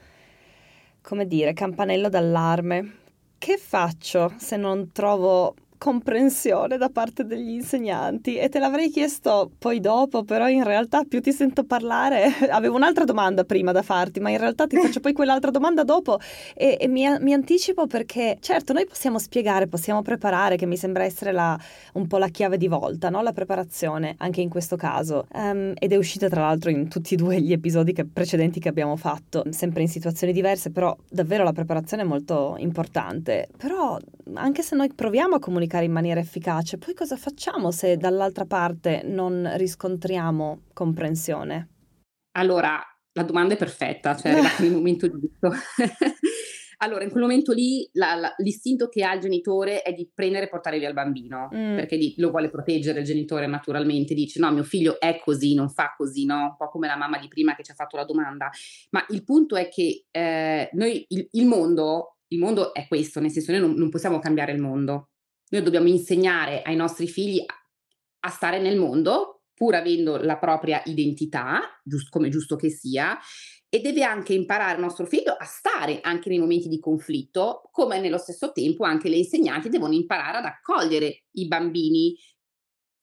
come 1.03 1.27
dire, 1.27 1.53
campanello 1.55 2.09
d'allarme. 2.09 2.99
Che 3.37 3.59
faccio 3.59 4.33
se 4.37 4.57
non 4.57 4.93
trovo 4.93 5.55
comprensione 5.85 6.79
da 6.79 6.89
parte 6.89 7.27
degli 7.27 7.51
insegnanti 7.51 8.39
e 8.39 8.49
te 8.49 8.59
l'avrei 8.59 8.89
chiesto 8.89 9.51
poi 9.59 9.81
dopo, 9.81 10.25
però 10.25 10.49
in 10.49 10.65
realtà 10.65 11.05
più 11.05 11.21
ti 11.21 11.31
sento 11.31 11.65
parlare, 11.65 12.25
avevo 12.49 12.77
un'altra 12.77 13.05
domanda 13.05 13.45
prima 13.45 13.71
da 13.71 13.83
farti, 13.83 14.19
ma 14.19 14.31
in 14.31 14.39
realtà 14.39 14.67
ti 14.67 14.79
faccio 14.79 15.01
poi 15.05 15.13
quell'altra 15.13 15.51
domanda 15.51 15.85
dopo 15.85 16.19
e, 16.55 16.79
e 16.81 16.89
mi, 16.89 17.05
mi, 17.21 17.35
anticipo 17.35 17.87
perché 17.87 18.39
certo 18.41 18.73
noi 18.73 18.87
possiamo 18.87 19.19
spiegare, 19.19 19.67
possiamo 19.67 20.01
preparare, 20.01 20.57
che 20.57 20.65
mi 20.65 20.79
sembra 20.79 21.05
essere 21.05 21.33
la, 21.33 21.55
un 21.93 22.07
po' 22.07 22.17
la 22.17 22.29
chiave 22.29 22.57
di 22.57 22.67
volta, 22.67 23.11
no? 23.11 23.21
la 23.21 23.35
preparazione 23.35 24.15
anche 24.17 24.41
in 24.41 24.49
questo 24.49 24.77
caso. 24.77 25.27
Um, 25.35 25.75
ed 25.79 25.93
è 25.93 25.97
uscita 25.97 26.31
tra 26.31 26.41
l'altro 26.41 26.71
in 26.71 26.89
tutti 26.89 27.13
e 27.13 27.17
due 27.19 27.43
gli 27.43 27.53
episodi 27.53 27.93
che, 27.93 28.07
precedenti 28.07 28.59
che 28.59 28.71
abbiamo 28.71 28.97
fatto, 28.97 29.45
sempre 29.51 29.83
in 29.83 29.89
situazioni 29.89 30.33
diverse, 30.33 30.71
però 30.71 30.97
davvero 31.11 31.45
la 31.45 31.53
preparazione 31.53 32.05
è 32.05 32.07
molto 32.07 32.55
importante, 32.57 33.51
però 33.55 33.99
anche 34.33 34.63
se 34.63 34.75
noi 34.77 34.91
proviamo 34.91 35.35
a 35.35 35.39
comunicare 35.39 35.73
comunicare 35.75 35.85
in 35.85 35.93
maniera 35.93 36.21
efficace, 36.21 36.79
poi 36.79 36.95
cosa 36.95 37.17
facciamo 37.17 37.71
se 37.71 37.97
dall'altra 37.97 38.45
parte 38.45 39.03
non 39.05 39.51
riscontriamo 39.57 40.63
comprensione? 40.73 41.69
Allora, 42.37 42.81
la 43.13 43.23
domanda 43.23 43.55
è 43.55 43.57
perfetta, 43.57 44.17
cioè 44.17 44.33
è 44.33 44.35
arrivato 44.35 44.63
nel 44.63 44.73
momento 44.73 45.09
giusto. 45.09 45.51
Allora, 46.79 47.05
in 47.05 47.11
quel 47.11 47.23
momento 47.23 47.53
lì 47.53 47.89
la, 47.93 48.15
la, 48.17 48.35
l'istinto 48.39 48.89
che 48.89 49.05
ha 49.05 49.15
il 49.15 49.21
genitore 49.21 49.81
è 49.81 49.95
di 49.95 50.11
prendere 50.13 50.47
e 50.47 50.49
portare 50.51 50.79
via 50.79 50.89
il 50.89 50.93
bambino, 50.93 51.49
mm. 51.55 51.77
perché 51.77 51.97
di, 51.97 52.15
lo 52.19 52.29
vuole 52.29 52.51
proteggere 52.51 52.99
il 52.99 53.07
genitore 53.07 53.47
naturalmente, 53.47 54.13
dice 54.13 54.39
no, 54.41 54.51
mio 54.53 54.65
figlio 54.65 55.01
è 55.01 55.19
così, 55.25 55.55
non 55.55 55.71
fa 55.71 55.95
così, 55.97 56.27
no? 56.27 56.43
Un 56.43 56.57
po' 56.59 56.69
come 56.69 56.89
la 56.89 56.97
mamma 56.97 57.19
di 57.19 57.29
prima 57.29 57.55
che 57.55 57.63
ci 57.63 57.71
ha 57.71 57.75
fatto 57.75 57.97
la 57.97 58.05
domanda. 58.05 58.51
Ma 58.91 59.03
il 59.11 59.25
punto 59.25 59.57
è 59.57 59.69
che 59.69 60.07
eh, 60.11 60.69
noi, 60.73 61.07
il, 61.09 61.27
il, 61.31 61.47
mondo, 61.47 62.19
il 62.29 62.39
mondo 62.39 62.75
è 62.75 62.87
questo, 62.87 63.21
nel 63.21 63.31
senso 63.31 63.53
noi 63.53 63.61
non, 63.61 63.73
non 63.75 63.89
possiamo 63.89 64.19
cambiare 64.19 64.53
il 64.53 64.61
mondo, 64.61 65.13
noi 65.49 65.63
dobbiamo 65.63 65.89
insegnare 65.89 66.63
ai 66.63 66.77
nostri 66.77 67.07
figli 67.07 67.45
a 68.21 68.29
stare 68.31 68.61
nel 68.61 68.79
mondo, 68.79 69.43
pur 69.55 69.75
avendo 69.75 70.17
la 70.17 70.39
propria 70.39 70.83
identità, 70.87 71.81
giusto, 71.85 72.09
come 72.11 72.29
giusto 72.29 72.57
che 72.57 72.71
sia, 72.71 73.19
e 73.69 73.81
deve 73.81 74.05
anche 74.05 74.35
imparare 74.35 74.77
il 74.77 74.81
nostro 74.81 75.05
figlio 75.05 75.33
a 75.33 75.45
stare 75.45 75.99
anche 76.01 76.29
nei 76.29 76.39
momenti 76.39 76.69
di 76.69 76.79
conflitto, 76.79 77.69
come 77.73 77.99
nello 77.99 78.19
stesso 78.19 78.53
tempo 78.53 78.85
anche 78.85 79.09
le 79.09 79.17
insegnanti 79.17 79.69
devono 79.69 79.95
imparare 79.95 80.39
ad 80.39 80.45
accogliere 80.45 81.25
i 81.33 81.47
bambini 81.49 82.17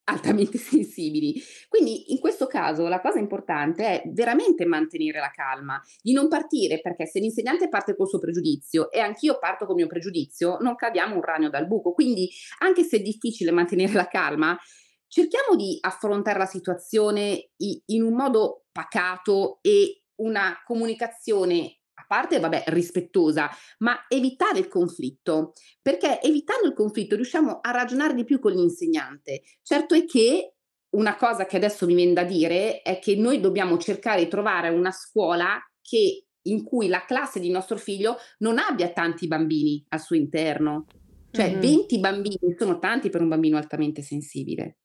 altamente 0.04 0.58
sensibili. 0.58 1.40
Quindi 1.68 2.12
in 2.12 2.18
questo 2.18 2.46
caso 2.46 2.88
la 2.88 3.00
cosa 3.00 3.18
importante 3.18 3.84
è 3.84 4.02
veramente 4.06 4.64
mantenere 4.64 5.18
la 5.18 5.30
calma, 5.30 5.80
di 6.00 6.12
non 6.12 6.28
partire 6.28 6.80
perché 6.80 7.06
se 7.06 7.20
l'insegnante 7.20 7.68
parte 7.68 7.96
col 7.96 8.08
suo 8.08 8.18
pregiudizio 8.18 8.90
e 8.90 9.00
anch'io 9.00 9.38
parto 9.38 9.66
col 9.66 9.76
mio 9.76 9.86
pregiudizio, 9.86 10.58
non 10.60 10.74
cadiamo 10.74 11.14
un 11.14 11.22
ragno 11.22 11.50
dal 11.50 11.66
buco. 11.66 11.92
Quindi 11.92 12.28
anche 12.58 12.82
se 12.82 12.98
è 12.98 13.00
difficile 13.00 13.50
mantenere 13.50 13.92
la 13.92 14.08
calma, 14.08 14.58
cerchiamo 15.06 15.56
di 15.56 15.78
affrontare 15.80 16.38
la 16.38 16.46
situazione 16.46 17.50
in 17.56 18.02
un 18.02 18.14
modo 18.14 18.64
pacato 18.72 19.58
e 19.60 20.04
una 20.16 20.62
comunicazione 20.64 21.81
parte, 22.12 22.40
vabbè, 22.40 22.64
rispettosa, 22.66 23.48
ma 23.78 24.04
evitare 24.06 24.58
il 24.58 24.68
conflitto, 24.68 25.54
perché 25.80 26.20
evitando 26.20 26.68
il 26.68 26.74
conflitto 26.74 27.16
riusciamo 27.16 27.60
a 27.62 27.70
ragionare 27.70 28.12
di 28.12 28.24
più 28.24 28.38
con 28.38 28.52
l'insegnante. 28.52 29.40
Certo 29.62 29.94
è 29.94 30.04
che 30.04 30.56
una 30.90 31.16
cosa 31.16 31.46
che 31.46 31.56
adesso 31.56 31.86
mi 31.86 31.94
viene 31.94 32.12
da 32.12 32.24
dire 32.24 32.82
è 32.82 32.98
che 32.98 33.16
noi 33.16 33.40
dobbiamo 33.40 33.78
cercare 33.78 34.24
di 34.24 34.28
trovare 34.28 34.68
una 34.68 34.90
scuola 34.90 35.58
che, 35.80 36.26
in 36.42 36.64
cui 36.64 36.88
la 36.88 37.02
classe 37.06 37.40
di 37.40 37.48
nostro 37.48 37.78
figlio 37.78 38.18
non 38.40 38.58
abbia 38.58 38.90
tanti 38.90 39.26
bambini 39.26 39.82
al 39.88 40.00
suo 40.00 40.14
interno. 40.14 40.84
Cioè 41.30 41.48
mm-hmm. 41.48 41.60
20 41.60 41.98
bambini 41.98 42.54
sono 42.58 42.78
tanti 42.78 43.08
per 43.08 43.22
un 43.22 43.28
bambino 43.28 43.56
altamente 43.56 44.02
sensibile. 44.02 44.80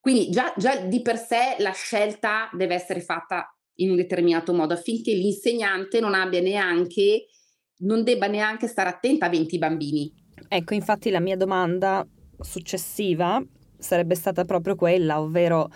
Quindi 0.00 0.28
già, 0.30 0.52
già 0.56 0.74
di 0.74 1.02
per 1.02 1.18
sé 1.18 1.54
la 1.58 1.72
scelta 1.72 2.50
deve 2.52 2.74
essere 2.74 3.00
fatta 3.00 3.55
in 3.76 3.90
un 3.90 3.96
determinato 3.96 4.52
modo 4.52 4.74
affinché 4.74 5.12
l'insegnante 5.12 6.00
non 6.00 6.14
abbia 6.14 6.40
neanche, 6.40 7.26
non 7.78 8.04
debba 8.04 8.26
neanche 8.26 8.68
stare 8.68 8.88
attenta 8.88 9.26
a 9.26 9.28
20 9.28 9.58
bambini. 9.58 10.12
Ecco, 10.48 10.74
infatti 10.74 11.10
la 11.10 11.20
mia 11.20 11.36
domanda 11.36 12.06
successiva 12.40 13.42
sarebbe 13.78 14.14
stata 14.14 14.44
proprio 14.44 14.74
quella, 14.74 15.20
ovvero 15.20 15.68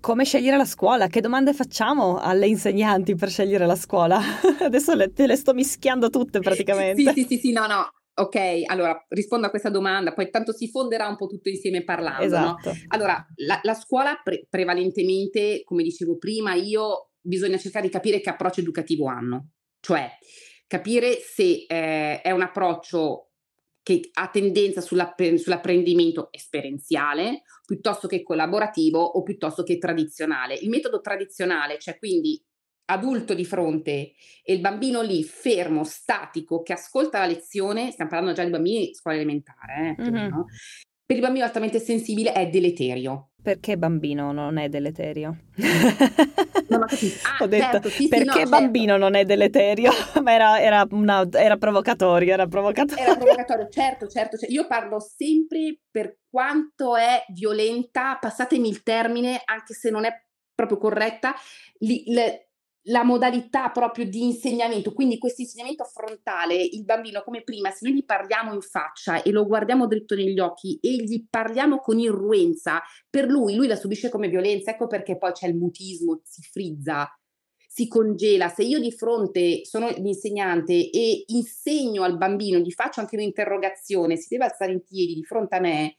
come 0.00 0.24
scegliere 0.24 0.58
la 0.58 0.66
scuola? 0.66 1.06
Che 1.06 1.22
domande 1.22 1.54
facciamo 1.54 2.18
alle 2.18 2.46
insegnanti 2.46 3.14
per 3.14 3.30
scegliere 3.30 3.64
la 3.64 3.74
scuola? 3.74 4.20
Adesso 4.60 4.94
le, 4.94 5.12
te 5.12 5.26
le 5.26 5.34
sto 5.34 5.54
mischiando 5.54 6.10
tutte 6.10 6.40
praticamente. 6.40 7.12
sì, 7.14 7.22
sì, 7.22 7.26
sì, 7.26 7.38
sì, 7.38 7.52
no, 7.52 7.66
no. 7.66 7.88
Ok, 8.16 8.62
allora 8.66 9.04
rispondo 9.08 9.46
a 9.46 9.50
questa 9.50 9.70
domanda, 9.70 10.12
poi 10.12 10.30
tanto 10.30 10.52
si 10.52 10.68
fonderà 10.68 11.08
un 11.08 11.16
po' 11.16 11.26
tutto 11.26 11.48
insieme 11.48 11.82
parlando. 11.82 12.24
Esatto. 12.24 12.70
No? 12.70 12.76
Allora, 12.88 13.26
la, 13.36 13.58
la 13.62 13.74
scuola 13.74 14.20
pre- 14.22 14.46
prevalentemente, 14.48 15.62
come 15.64 15.82
dicevo 15.82 16.16
prima, 16.16 16.54
io 16.54 17.10
bisogna 17.20 17.58
cercare 17.58 17.86
di 17.86 17.92
capire 17.92 18.20
che 18.20 18.30
approccio 18.30 18.60
educativo 18.60 19.08
hanno, 19.08 19.50
cioè 19.80 20.08
capire 20.66 21.14
se 21.14 21.66
eh, 21.66 22.20
è 22.20 22.30
un 22.30 22.42
approccio 22.42 23.30
che 23.82 24.10
ha 24.14 24.28
tendenza 24.28 24.80
sull'apprendimento 24.80 26.28
esperienziale 26.32 27.42
piuttosto 27.66 28.08
che 28.08 28.22
collaborativo 28.22 28.98
o 28.98 29.22
piuttosto 29.22 29.62
che 29.62 29.76
tradizionale. 29.76 30.54
Il 30.54 30.70
metodo 30.70 31.00
tradizionale, 31.00 31.78
cioè 31.78 31.98
quindi 31.98 32.42
adulto 32.86 33.34
di 33.34 33.44
fronte 33.44 34.12
e 34.42 34.52
il 34.52 34.60
bambino 34.60 35.00
lì 35.00 35.22
fermo, 35.22 35.84
statico, 35.84 36.62
che 36.62 36.72
ascolta 36.72 37.18
la 37.18 37.26
lezione, 37.26 37.90
stiamo 37.90 38.10
parlando 38.10 38.34
già 38.34 38.44
di 38.44 38.50
bambini 38.50 38.86
di 38.86 38.94
scuola 38.94 39.16
elementare, 39.16 39.96
eh, 39.98 40.02
mm-hmm. 40.02 40.40
per 41.04 41.16
il 41.16 41.22
bambino 41.22 41.44
altamente 41.44 41.78
sensibile 41.78 42.32
è 42.32 42.48
deleterio. 42.48 43.30
Perché 43.44 43.76
bambino 43.76 44.32
non 44.32 44.56
è 44.56 44.70
deleterio? 44.70 45.36
Non 46.68 46.82
ho 46.82 46.86
capito. 46.86 47.28
Ah, 47.28 47.36
ho 47.44 47.46
detto, 47.46 47.72
certo, 47.72 47.88
sì, 47.90 48.08
perché 48.08 48.38
sì, 48.38 48.42
no, 48.44 48.48
bambino 48.48 48.92
certo. 48.92 49.02
non 49.02 49.14
è 49.14 49.24
deleterio? 49.26 49.90
Ma 50.22 50.32
era, 50.32 50.60
era, 50.62 50.86
una, 50.92 51.28
era, 51.30 51.58
provocatorio, 51.58 52.32
era 52.32 52.46
provocatorio. 52.46 53.04
Era 53.04 53.16
provocatorio, 53.16 53.68
certo, 53.68 54.06
certo, 54.06 54.38
certo. 54.38 54.54
Io 54.54 54.66
parlo 54.66 54.98
sempre 54.98 55.78
per 55.90 56.20
quanto 56.30 56.96
è 56.96 57.22
violenta, 57.34 58.16
passatemi 58.18 58.66
il 58.66 58.82
termine, 58.82 59.42
anche 59.44 59.74
se 59.74 59.90
non 59.90 60.06
è 60.06 60.24
proprio 60.54 60.78
corretta, 60.78 61.34
li, 61.80 62.02
le, 62.06 62.48
la 62.88 63.02
modalità 63.02 63.70
proprio 63.70 64.04
di 64.04 64.24
insegnamento, 64.24 64.92
quindi 64.92 65.18
questo 65.18 65.42
insegnamento 65.42 65.84
frontale, 65.84 66.54
il 66.54 66.84
bambino 66.84 67.22
come 67.22 67.42
prima, 67.42 67.70
se 67.70 67.86
noi 67.88 67.96
gli 67.96 68.04
parliamo 68.04 68.52
in 68.52 68.60
faccia 68.60 69.22
e 69.22 69.30
lo 69.30 69.46
guardiamo 69.46 69.86
dritto 69.86 70.14
negli 70.14 70.38
occhi 70.38 70.78
e 70.80 70.96
gli 70.96 71.24
parliamo 71.28 71.78
con 71.78 71.98
irruenza, 71.98 72.82
per 73.08 73.26
lui, 73.26 73.54
lui 73.54 73.66
la 73.66 73.76
subisce 73.76 74.10
come 74.10 74.28
violenza, 74.28 74.72
ecco 74.72 74.86
perché 74.86 75.16
poi 75.16 75.32
c'è 75.32 75.46
il 75.46 75.56
mutismo, 75.56 76.20
si 76.24 76.42
frizza, 76.42 77.08
si 77.74 77.88
congela. 77.88 78.48
Se 78.48 78.62
io 78.62 78.78
di 78.78 78.92
fronte 78.92 79.64
sono 79.64 79.88
l'insegnante 79.88 80.90
e 80.90 81.24
insegno 81.28 82.02
al 82.02 82.16
bambino, 82.16 82.58
gli 82.58 82.70
faccio 82.70 83.00
anche 83.00 83.16
un'interrogazione, 83.16 84.16
si 84.16 84.28
deve 84.28 84.44
alzare 84.44 84.72
in 84.72 84.84
piedi 84.84 85.14
di 85.14 85.24
fronte 85.24 85.56
a 85.56 85.60
me, 85.60 85.96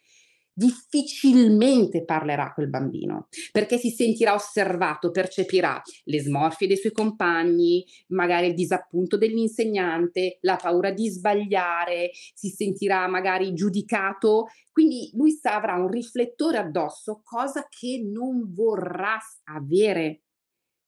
difficilmente 0.57 2.05
parlerà 2.05 2.53
quel 2.53 2.69
bambino 2.69 3.27
perché 3.51 3.77
si 3.77 3.89
sentirà 3.89 4.33
osservato, 4.33 5.11
percepirà 5.11 5.81
le 6.05 6.21
smorfie 6.21 6.67
dei 6.67 6.77
suoi 6.77 6.93
compagni, 6.93 7.85
magari 8.07 8.47
il 8.47 8.53
disappunto 8.53 9.17
dell'insegnante, 9.17 10.37
la 10.41 10.55
paura 10.55 10.91
di 10.91 11.09
sbagliare, 11.09 12.11
si 12.33 12.49
sentirà 12.49 13.07
magari 13.07 13.53
giudicato, 13.53 14.45
quindi 14.71 15.09
lui 15.13 15.37
avrà 15.43 15.75
un 15.75 15.89
riflettore 15.89 16.57
addosso, 16.57 17.21
cosa 17.23 17.67
che 17.69 18.01
non 18.03 18.53
vorrà 18.53 19.17
avere 19.45 20.24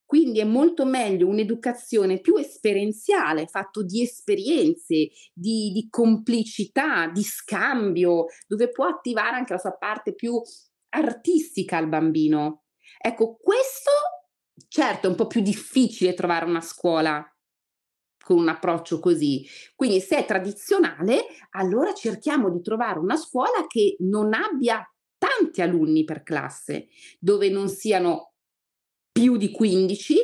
quindi 0.08 0.40
è 0.40 0.44
molto 0.44 0.86
meglio 0.86 1.26
un'educazione 1.26 2.20
più 2.20 2.36
esperienziale, 2.36 3.46
fatto 3.46 3.82
di 3.82 4.00
esperienze, 4.00 5.10
di, 5.34 5.70
di 5.70 5.86
complicità, 5.90 7.08
di 7.08 7.22
scambio, 7.22 8.24
dove 8.46 8.70
può 8.70 8.86
attivare 8.86 9.36
anche 9.36 9.52
la 9.52 9.58
sua 9.58 9.76
parte 9.76 10.14
più 10.14 10.40
artistica 10.94 11.76
al 11.76 11.90
bambino. 11.90 12.62
Ecco, 12.98 13.36
questo 13.36 13.90
certo 14.68 15.08
è 15.08 15.10
un 15.10 15.16
po' 15.16 15.26
più 15.26 15.42
difficile 15.42 16.14
trovare 16.14 16.46
una 16.46 16.62
scuola 16.62 17.22
con 18.24 18.38
un 18.38 18.48
approccio 18.48 19.00
così. 19.00 19.46
Quindi 19.74 20.00
se 20.00 20.16
è 20.16 20.24
tradizionale, 20.24 21.26
allora 21.50 21.92
cerchiamo 21.92 22.48
di 22.48 22.62
trovare 22.62 22.98
una 22.98 23.16
scuola 23.16 23.66
che 23.66 23.96
non 23.98 24.32
abbia 24.32 24.82
tanti 25.18 25.60
alunni 25.60 26.04
per 26.04 26.22
classe, 26.22 26.88
dove 27.20 27.50
non 27.50 27.68
siano 27.68 28.32
più 29.18 29.36
di 29.36 29.50
15, 29.50 30.16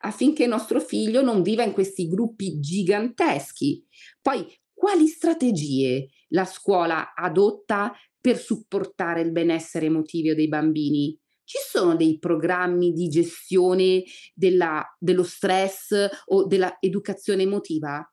affinché 0.00 0.46
nostro 0.46 0.78
figlio 0.78 1.22
non 1.22 1.42
viva 1.42 1.62
in 1.62 1.72
questi 1.72 2.06
gruppi 2.06 2.60
giganteschi. 2.60 3.82
Poi, 4.20 4.46
quali 4.74 5.06
strategie 5.06 6.08
la 6.28 6.44
scuola 6.44 7.14
adotta 7.14 7.92
per 8.20 8.36
supportare 8.36 9.22
il 9.22 9.32
benessere 9.32 9.86
emotivo 9.86 10.34
dei 10.34 10.48
bambini? 10.48 11.18
Ci 11.44 11.58
sono 11.66 11.96
dei 11.96 12.18
programmi 12.18 12.92
di 12.92 13.08
gestione 13.08 14.02
della, 14.34 14.84
dello 14.98 15.22
stress 15.22 16.08
o 16.26 16.46
dell'educazione 16.46 17.42
emotiva? 17.42 18.06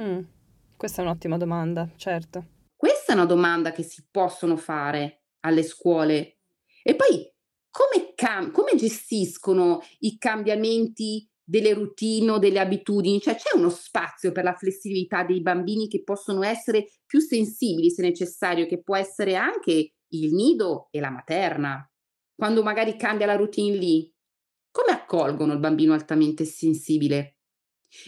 Hmm, 0.00 0.20
questa 0.76 1.02
è 1.02 1.04
un'ottima 1.04 1.36
domanda, 1.36 1.88
certo. 1.96 2.44
Questa 2.74 3.12
è 3.12 3.14
una 3.14 3.26
domanda 3.26 3.70
che 3.70 3.84
si 3.84 4.04
possono 4.10 4.56
fare 4.56 5.22
alle 5.40 5.62
scuole. 5.62 6.38
E 6.82 6.94
poi 6.96 7.32
come, 7.70 8.03
cam- 8.24 8.52
come 8.52 8.74
gestiscono 8.74 9.82
i 9.98 10.16
cambiamenti 10.16 11.28
delle 11.46 11.74
routine 11.74 12.30
o 12.30 12.38
delle 12.38 12.58
abitudini? 12.58 13.20
Cioè 13.20 13.34
c'è 13.34 13.54
uno 13.54 13.68
spazio 13.68 14.32
per 14.32 14.44
la 14.44 14.54
flessibilità 14.54 15.24
dei 15.24 15.42
bambini 15.42 15.88
che 15.88 16.02
possono 16.02 16.42
essere 16.42 16.88
più 17.04 17.20
sensibili 17.20 17.90
se 17.90 18.00
necessario, 18.00 18.66
che 18.66 18.82
può 18.82 18.96
essere 18.96 19.34
anche 19.34 19.92
il 20.08 20.32
nido 20.32 20.88
e 20.90 21.00
la 21.00 21.10
materna. 21.10 21.86
Quando 22.34 22.62
magari 22.62 22.96
cambia 22.96 23.26
la 23.26 23.36
routine 23.36 23.76
lì, 23.76 24.10
come 24.70 24.92
accolgono 24.92 25.52
il 25.52 25.60
bambino 25.60 25.92
altamente 25.92 26.46
sensibile? 26.46 27.40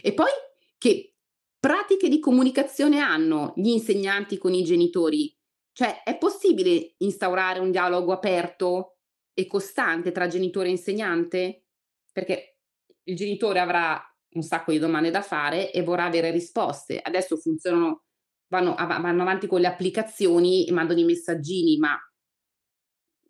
E 0.00 0.14
poi 0.14 0.30
che 0.78 1.14
pratiche 1.61 2.08
di 2.08 2.20
comunicazione 2.20 3.00
hanno 3.00 3.52
gli 3.54 3.68
insegnanti 3.68 4.38
con 4.38 4.54
i 4.54 4.64
genitori? 4.64 5.30
Cioè 5.73 6.02
è 6.04 6.16
possibile 6.16 6.94
instaurare 6.96 7.61
un 7.61 7.70
dialogo 7.70 8.12
aperto 8.12 8.96
e 9.38 9.47
costante 9.47 10.12
tra 10.12 10.28
genitore 10.28 10.69
e 10.69 10.71
insegnante? 10.71 11.66
Perché 12.11 12.57
il 13.02 13.14
genitore 13.14 13.61
avrà 13.61 14.02
un 14.31 14.43
sacco 14.43 14.73
di 14.73 14.78
domande 14.78 15.11
da 15.11 15.21
fare 15.21 15.71
e 15.71 15.83
vorrà 15.83 16.07
avere 16.07 16.31
risposte. 16.31 16.99
Adesso 17.02 17.37
funzionano, 17.37 18.05
vanno, 18.49 18.75
vanno 18.75 19.21
avanti 19.23 19.47
con 19.47 19.61
le 19.61 19.66
applicazioni 19.66 20.66
e 20.66 20.73
mandano 20.73 21.00
i 21.00 21.05
messaggini, 21.05 21.76
ma 21.76 21.99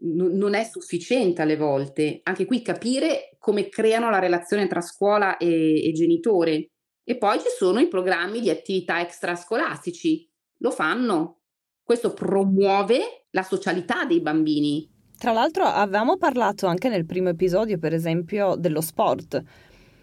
n- 0.02 0.36
non 0.36 0.54
è 0.54 0.62
sufficiente 0.62 1.42
alle 1.42 1.56
volte. 1.56 2.20
Anche 2.22 2.44
qui 2.44 2.62
capire 2.62 3.36
come 3.40 3.68
creano 3.68 4.08
la 4.08 4.20
relazione 4.20 4.68
tra 4.68 4.80
scuola 4.80 5.38
e, 5.38 5.88
e 5.88 5.92
genitore. 5.92 6.70
E 7.02 7.18
poi 7.18 7.40
ci 7.40 7.48
sono 7.56 7.80
i 7.80 7.88
programmi 7.88 8.40
di 8.40 8.50
attività 8.50 9.00
extrascolastici. 9.00 10.24
Lo 10.58 10.70
fanno. 10.70 11.40
Questo 11.82 12.14
promuove 12.14 13.26
la 13.30 13.42
socialità 13.42 14.04
dei 14.04 14.20
bambini. 14.20 14.95
Tra 15.18 15.32
l'altro 15.32 15.64
avevamo 15.64 16.18
parlato 16.18 16.66
anche 16.66 16.90
nel 16.90 17.06
primo 17.06 17.30
episodio, 17.30 17.78
per 17.78 17.94
esempio, 17.94 18.54
dello 18.54 18.82
sport 18.82 19.42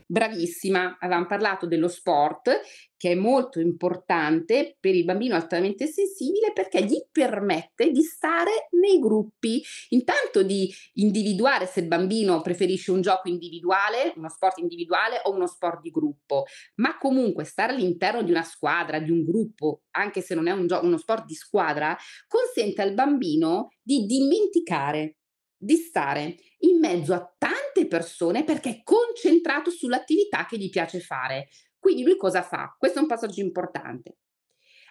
bravissima, 0.07 0.97
avevamo 0.99 1.25
parlato 1.25 1.65
dello 1.65 1.87
sport 1.87 2.61
che 3.03 3.11
è 3.11 3.15
molto 3.15 3.59
importante 3.59 4.77
per 4.79 4.95
il 4.95 5.03
bambino 5.03 5.35
altamente 5.35 5.87
sensibile 5.87 6.53
perché 6.53 6.85
gli 6.85 7.03
permette 7.11 7.91
di 7.91 8.01
stare 8.01 8.69
nei 8.79 8.97
gruppi, 8.97 9.61
intanto 9.89 10.41
di 10.41 10.73
individuare 10.93 11.65
se 11.65 11.81
il 11.81 11.87
bambino 11.87 12.39
preferisce 12.39 12.91
un 12.91 13.01
gioco 13.01 13.27
individuale, 13.27 14.13
uno 14.15 14.29
sport 14.29 14.59
individuale 14.59 15.19
o 15.23 15.33
uno 15.33 15.47
sport 15.47 15.81
di 15.81 15.91
gruppo, 15.91 16.45
ma 16.75 16.97
comunque 16.97 17.43
stare 17.43 17.73
all'interno 17.73 18.23
di 18.23 18.31
una 18.31 18.43
squadra, 18.43 18.99
di 18.99 19.11
un 19.11 19.25
gruppo, 19.25 19.81
anche 19.91 20.21
se 20.21 20.33
non 20.33 20.47
è 20.47 20.51
un 20.51 20.67
gio- 20.67 20.79
uno 20.81 20.97
sport 20.97 21.25
di 21.25 21.35
squadra, 21.35 21.97
consente 22.25 22.81
al 22.81 22.93
bambino 22.93 23.73
di 23.81 24.05
dimenticare 24.05 25.17
di 25.57 25.75
stare 25.75 26.35
in 26.63 26.79
mezzo 26.79 27.13
a 27.13 27.35
tante 27.37 27.87
persone 27.87 28.43
perché 28.43 28.69
è 28.69 28.83
concentrato 28.83 29.69
sull'attività 29.69 30.45
che 30.45 30.57
gli 30.57 30.69
piace 30.69 30.99
fare. 30.99 31.49
Quindi 31.77 32.03
lui 32.03 32.17
cosa 32.17 32.41
fa? 32.41 32.75
Questo 32.77 32.99
è 32.99 33.01
un 33.01 33.07
passaggio 33.07 33.41
importante. 33.41 34.17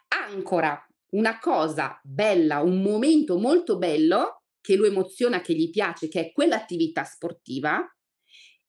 Ancora 0.09 0.79
una 1.13 1.39
cosa 1.39 1.99
bella, 2.03 2.61
un 2.61 2.83
momento 2.83 3.39
molto 3.39 3.79
bello 3.79 4.45
che 4.61 4.77
lo 4.77 4.87
emoziona, 4.87 5.41
che 5.41 5.55
gli 5.55 5.71
piace, 5.71 6.09
che 6.09 6.21
è 6.21 6.33
quell'attività 6.33 7.05
sportiva 7.05 7.85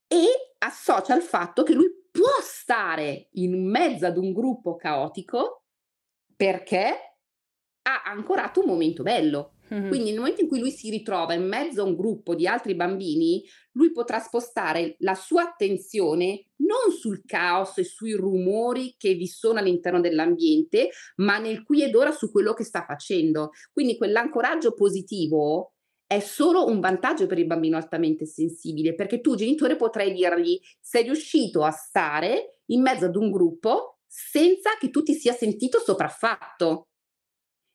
e 0.07 0.55
associa 0.59 1.13
al 1.13 1.21
fatto 1.21 1.63
che 1.63 1.73
lui 1.73 1.91
può 2.09 2.39
stare 2.41 3.29
in 3.33 3.69
mezzo 3.69 4.05
ad 4.05 4.17
un 4.17 4.33
gruppo 4.33 4.75
caotico 4.75 5.65
perché 6.35 7.17
ha 7.83 8.01
ancorato 8.05 8.61
un 8.61 8.67
momento 8.67 9.03
bello. 9.03 9.55
Mm-hmm. 9.73 9.87
Quindi 9.87 10.09
nel 10.11 10.19
momento 10.19 10.41
in 10.41 10.47
cui 10.47 10.59
lui 10.59 10.71
si 10.71 10.89
ritrova 10.89 11.33
in 11.33 11.47
mezzo 11.47 11.81
a 11.81 11.85
un 11.85 11.95
gruppo 11.95 12.35
di 12.35 12.45
altri 12.45 12.75
bambini, 12.75 13.43
lui 13.71 13.91
potrà 13.91 14.19
spostare 14.19 14.95
la 14.99 15.15
sua 15.15 15.43
attenzione 15.43 16.49
non 16.57 16.95
sul 16.95 17.23
caos 17.25 17.77
e 17.79 17.83
sui 17.83 18.13
rumori 18.13 18.95
che 18.97 19.15
vi 19.15 19.27
sono 19.27 19.59
all'interno 19.59 19.99
dell'ambiente, 19.99 20.89
ma 21.17 21.39
nel 21.39 21.63
qui 21.63 21.83
ed 21.83 21.95
ora 21.95 22.11
su 22.11 22.31
quello 22.31 22.53
che 22.53 22.63
sta 22.63 22.85
facendo. 22.85 23.49
Quindi 23.71 23.97
quell'ancoraggio 23.97 24.73
positivo 24.73 25.73
è 26.05 26.19
solo 26.19 26.65
un 26.67 26.79
vantaggio 26.79 27.25
per 27.25 27.39
il 27.39 27.47
bambino 27.47 27.75
altamente 27.75 28.25
sensibile, 28.25 28.93
perché 28.93 29.19
tu 29.19 29.35
genitore 29.35 29.75
potrai 29.75 30.13
dirgli 30.13 30.59
sei 30.79 31.03
riuscito 31.03 31.63
a 31.63 31.71
stare 31.71 32.59
in 32.67 32.81
mezzo 32.81 33.05
ad 33.05 33.15
un 33.15 33.31
gruppo 33.31 33.97
senza 34.05 34.77
che 34.79 34.91
tu 34.91 35.01
ti 35.01 35.13
sia 35.13 35.33
sentito 35.33 35.79
sopraffatto. 35.79 36.89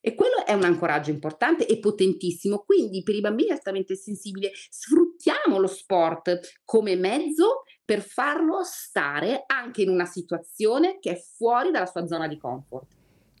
E 0.01 0.15
quello 0.15 0.45
è 0.45 0.53
un 0.53 0.63
ancoraggio 0.63 1.11
importante 1.11 1.67
e 1.67 1.79
potentissimo. 1.79 2.63
Quindi 2.65 3.03
per 3.03 3.15
i 3.15 3.21
bambini 3.21 3.51
altamente 3.51 3.95
sensibili 3.95 4.49
sfruttiamo 4.69 5.57
lo 5.57 5.67
sport 5.67 6.59
come 6.63 6.95
mezzo 6.95 7.63
per 7.83 8.01
farlo 8.01 8.63
stare 8.63 9.43
anche 9.47 9.81
in 9.81 9.89
una 9.89 10.05
situazione 10.05 10.99
che 10.99 11.11
è 11.11 11.15
fuori 11.15 11.71
dalla 11.71 11.85
sua 11.85 12.05
zona 12.05 12.27
di 12.27 12.37
comfort. 12.37 12.87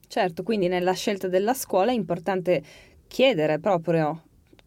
Certo, 0.07 0.41
quindi 0.41 0.67
nella 0.67 0.93
scelta 0.93 1.27
della 1.27 1.53
scuola 1.53 1.91
è 1.91 1.93
importante 1.93 2.63
chiedere 3.07 3.59
proprio 3.59 4.23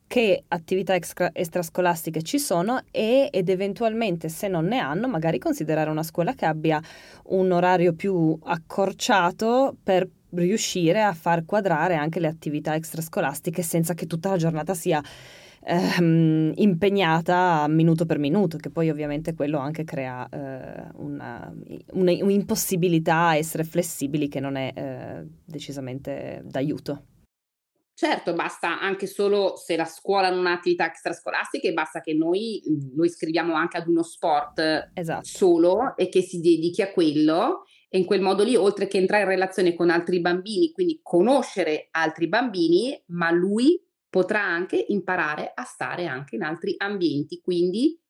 che 0.06 0.44
attività 0.48 0.94
extra, 0.94 1.30
extrascolastiche 1.32 2.22
ci 2.22 2.38
sono 2.38 2.82
e, 2.90 3.28
ed 3.32 3.48
eventualmente 3.48 4.28
se 4.28 4.46
non 4.46 4.66
ne 4.66 4.78
hanno 4.78 5.08
magari 5.08 5.38
considerare 5.38 5.88
una 5.88 6.02
scuola 6.02 6.34
che 6.34 6.44
abbia 6.44 6.80
un 7.28 7.50
orario 7.50 7.94
più 7.94 8.38
accorciato 8.42 9.74
per 9.82 10.06
riuscire 10.34 11.02
a 11.02 11.12
far 11.12 11.44
quadrare 11.44 11.94
anche 11.94 12.20
le 12.20 12.28
attività 12.28 12.74
extrascolastiche 12.74 13.62
senza 13.62 13.94
che 13.94 14.06
tutta 14.06 14.30
la 14.30 14.36
giornata 14.36 14.74
sia 14.74 15.02
ehm, 15.64 16.52
impegnata 16.56 17.66
minuto 17.68 18.06
per 18.06 18.18
minuto, 18.18 18.56
che 18.56 18.70
poi 18.70 18.90
ovviamente 18.90 19.34
quello 19.34 19.58
anche 19.58 19.84
crea 19.84 20.28
eh, 20.28 20.88
una, 20.94 21.52
una, 21.92 22.12
un'impossibilità 22.12 23.28
a 23.28 23.36
essere 23.36 23.64
flessibili 23.64 24.28
che 24.28 24.40
non 24.40 24.56
è 24.56 24.72
eh, 24.74 25.26
decisamente 25.44 26.42
d'aiuto. 26.44 27.04
Certo, 27.94 28.32
basta 28.32 28.80
anche 28.80 29.06
solo 29.06 29.54
se 29.54 29.76
la 29.76 29.84
scuola 29.84 30.30
non 30.30 30.46
ha 30.46 30.52
attività 30.52 30.86
extrascolastiche, 30.86 31.72
basta 31.72 32.00
che 32.00 32.14
noi 32.14 32.60
lo 32.96 33.04
iscriviamo 33.04 33.54
anche 33.54 33.76
ad 33.76 33.86
uno 33.86 34.02
sport 34.02 34.90
esatto. 34.94 35.24
solo 35.24 35.96
e 35.96 36.08
che 36.08 36.22
si 36.22 36.40
dedichi 36.40 36.82
a 36.82 36.90
quello 36.90 37.64
e 37.94 37.98
in 37.98 38.06
quel 38.06 38.22
modo 38.22 38.42
lì, 38.42 38.56
oltre 38.56 38.86
che 38.86 38.96
entrare 38.96 39.24
in 39.24 39.28
relazione 39.28 39.74
con 39.74 39.90
altri 39.90 40.22
bambini, 40.22 40.72
quindi 40.72 41.00
conoscere 41.02 41.88
altri 41.90 42.26
bambini, 42.26 42.98
ma 43.08 43.30
lui 43.30 43.78
potrà 44.08 44.42
anche 44.42 44.82
imparare 44.88 45.52
a 45.54 45.62
stare 45.64 46.06
anche 46.06 46.36
in 46.36 46.42
altri 46.42 46.74
ambienti, 46.78 47.38
quindi 47.42 48.00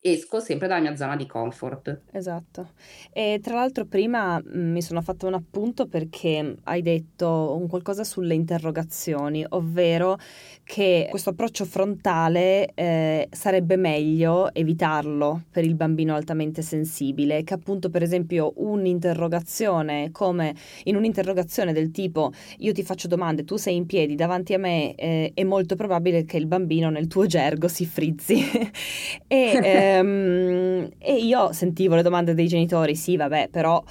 esco 0.00 0.38
sempre 0.38 0.68
dalla 0.68 0.80
mia 0.80 0.96
zona 0.96 1.16
di 1.16 1.26
comfort. 1.26 2.02
Esatto. 2.12 2.70
E 3.12 3.40
tra 3.42 3.54
l'altro 3.54 3.84
prima 3.84 4.40
mm, 4.40 4.72
mi 4.72 4.82
sono 4.82 5.02
fatto 5.02 5.26
un 5.26 5.34
appunto 5.34 5.86
perché 5.86 6.56
hai 6.64 6.82
detto 6.82 7.56
un 7.58 7.66
qualcosa 7.66 8.04
sulle 8.04 8.34
interrogazioni, 8.34 9.44
ovvero 9.50 10.16
che 10.62 11.06
questo 11.10 11.30
approccio 11.30 11.64
frontale 11.64 12.70
eh, 12.74 13.28
sarebbe 13.30 13.76
meglio 13.76 14.52
evitarlo 14.52 15.44
per 15.50 15.64
il 15.64 15.74
bambino 15.74 16.14
altamente 16.14 16.62
sensibile, 16.62 17.42
che 17.42 17.54
appunto 17.54 17.90
per 17.90 18.02
esempio 18.02 18.52
un'interrogazione 18.56 20.10
come 20.12 20.54
in 20.84 20.96
un'interrogazione 20.96 21.72
del 21.72 21.90
tipo 21.90 22.32
io 22.58 22.72
ti 22.72 22.82
faccio 22.82 23.08
domande, 23.08 23.44
tu 23.44 23.56
sei 23.56 23.76
in 23.76 23.86
piedi 23.86 24.14
davanti 24.14 24.54
a 24.54 24.58
me, 24.58 24.94
eh, 24.94 25.32
è 25.34 25.42
molto 25.42 25.74
probabile 25.74 26.24
che 26.24 26.36
il 26.36 26.46
bambino 26.46 26.90
nel 26.90 27.08
tuo 27.08 27.26
gergo 27.26 27.66
si 27.66 27.84
frizzi. 27.86 28.36
e, 29.26 29.60
eh, 29.62 29.87
ehm, 29.96 30.88
e 30.98 31.14
io 31.14 31.52
sentivo 31.52 31.94
le 31.94 32.02
domande 32.02 32.34
dei 32.34 32.46
genitori, 32.46 32.94
sì 32.94 33.16
vabbè, 33.16 33.48
però 33.50 33.82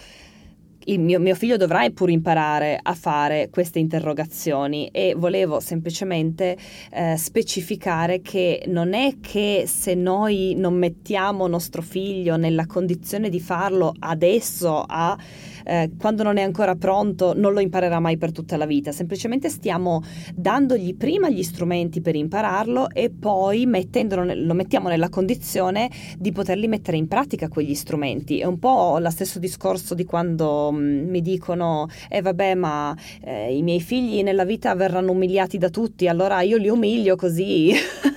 il 0.88 1.00
mio, 1.00 1.20
mio, 1.20 1.36
figlio 1.36 1.58
dovrà 1.58 1.90
pur 1.90 2.10
imparare 2.10 2.80
a 2.82 2.94
fare 2.94 3.50
queste 3.50 3.80
interrogazioni 3.80 4.88
e 4.88 5.16
volevo 5.18 5.60
semplicemente 5.60 6.58
eh, 6.92 7.18
specificare 7.18 8.22
che 8.22 8.64
non 8.68 8.94
è 8.94 9.20
che 9.20 9.64
se 9.68 9.96
noi 9.96 10.54
non 10.56 10.76
mettiamo 10.76 11.48
nostro 11.48 11.82
figlio 11.82 12.38
nella 12.38 12.66
condizione 12.66 13.30
di 13.30 13.40
farlo 13.40 13.94
adesso 14.00 14.84
a 14.88 15.18
eh, 15.68 15.92
quando 16.00 16.24
non 16.24 16.38
è 16.38 16.42
ancora 16.42 16.76
pronto 16.76 17.34
non 17.36 17.52
lo 17.52 17.60
imparerà 17.60 18.00
mai 18.00 18.18
per 18.18 18.32
tutta 18.32 18.56
la 18.56 18.66
vita, 18.66 18.92
semplicemente 18.92 19.50
stiamo 19.50 20.02
dandogli 20.34 20.96
prima 20.96 21.30
gli 21.30 21.44
strumenti 21.44 22.02
per 22.02 22.16
impararlo 22.16 22.90
e 22.90 23.10
poi 23.10 23.66
lo 23.66 24.54
mettiamo 24.54 24.88
nella 24.88 25.10
condizione 25.10 25.90
di 26.18 26.32
poterli 26.32 26.68
mettere 26.68 26.98
in 26.98 27.08
pratica 27.08 27.50
quegli 27.50 27.76
strumenti. 27.76 28.40
È 28.40 28.46
un 28.46 28.60
po' 28.60 28.98
lo 29.00 29.10
stesso 29.10 29.40
discorso 29.40 29.94
di 29.94 30.06
quando 30.06 30.72
mh, 30.72 30.78
mm, 30.78 31.10
mi 31.10 31.22
dicono, 31.22 31.88
eh 32.10 32.22
vabbè 32.22 32.56
ma 32.56 32.96
eh, 33.22 33.56
i 33.56 33.62
miei 33.62 33.82
figli 33.82 34.24
nella 34.24 34.46
vita 34.46 34.74
verranno 34.76 35.12
umiliati 35.12 35.58
da 35.58 35.70
tutti, 35.70 36.08
allora 36.08 36.42
io 36.42 36.58
li 36.58 36.70
umilio 36.70 37.16
così, 37.16 37.74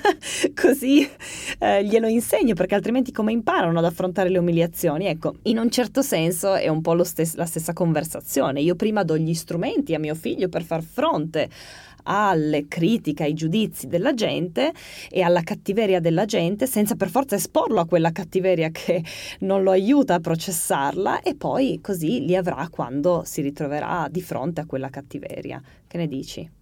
così 0.54 1.08
eh, 1.58 1.84
glielo 1.84 2.06
insegno 2.06 2.54
perché 2.54 2.74
altrimenti 2.76 3.10
come 3.10 3.32
imparano 3.32 3.78
ad 3.78 3.84
affrontare 3.84 4.28
le 4.28 4.38
umiliazioni? 4.38 5.06
Ecco, 5.06 5.34
in 5.42 5.58
un 5.58 5.70
certo 5.70 6.02
senso 6.02 6.54
è 6.54 6.68
un 6.68 6.80
po' 6.80 6.94
stes- 7.04 7.36
la 7.40 7.46
stessa 7.46 7.72
conversazione. 7.72 8.60
Io 8.60 8.74
prima 8.74 9.02
do 9.02 9.16
gli 9.16 9.34
strumenti 9.34 9.94
a 9.94 9.98
mio 9.98 10.14
figlio 10.14 10.48
per 10.48 10.62
far 10.62 10.82
fronte 10.82 11.48
alle 12.04 12.66
critiche, 12.68 13.24
ai 13.24 13.34
giudizi 13.34 13.86
della 13.86 14.14
gente 14.14 14.72
e 15.10 15.22
alla 15.22 15.42
cattiveria 15.42 16.00
della 16.00 16.24
gente 16.24 16.66
senza 16.66 16.96
per 16.96 17.10
forza 17.10 17.36
esporlo 17.36 17.80
a 17.80 17.86
quella 17.86 18.12
cattiveria 18.12 18.70
che 18.70 19.02
non 19.40 19.62
lo 19.62 19.70
aiuta 19.70 20.14
a 20.14 20.20
processarla 20.20 21.20
e 21.22 21.34
poi 21.34 21.80
così 21.82 22.24
li 22.24 22.36
avrà 22.36 22.68
quando 22.70 23.22
si 23.24 23.42
ritroverà 23.42 24.08
di 24.10 24.22
fronte 24.22 24.60
a 24.60 24.66
quella 24.66 24.88
cattiveria. 24.88 25.60
Che 25.86 25.96
ne 25.96 26.06
dici? 26.06 26.59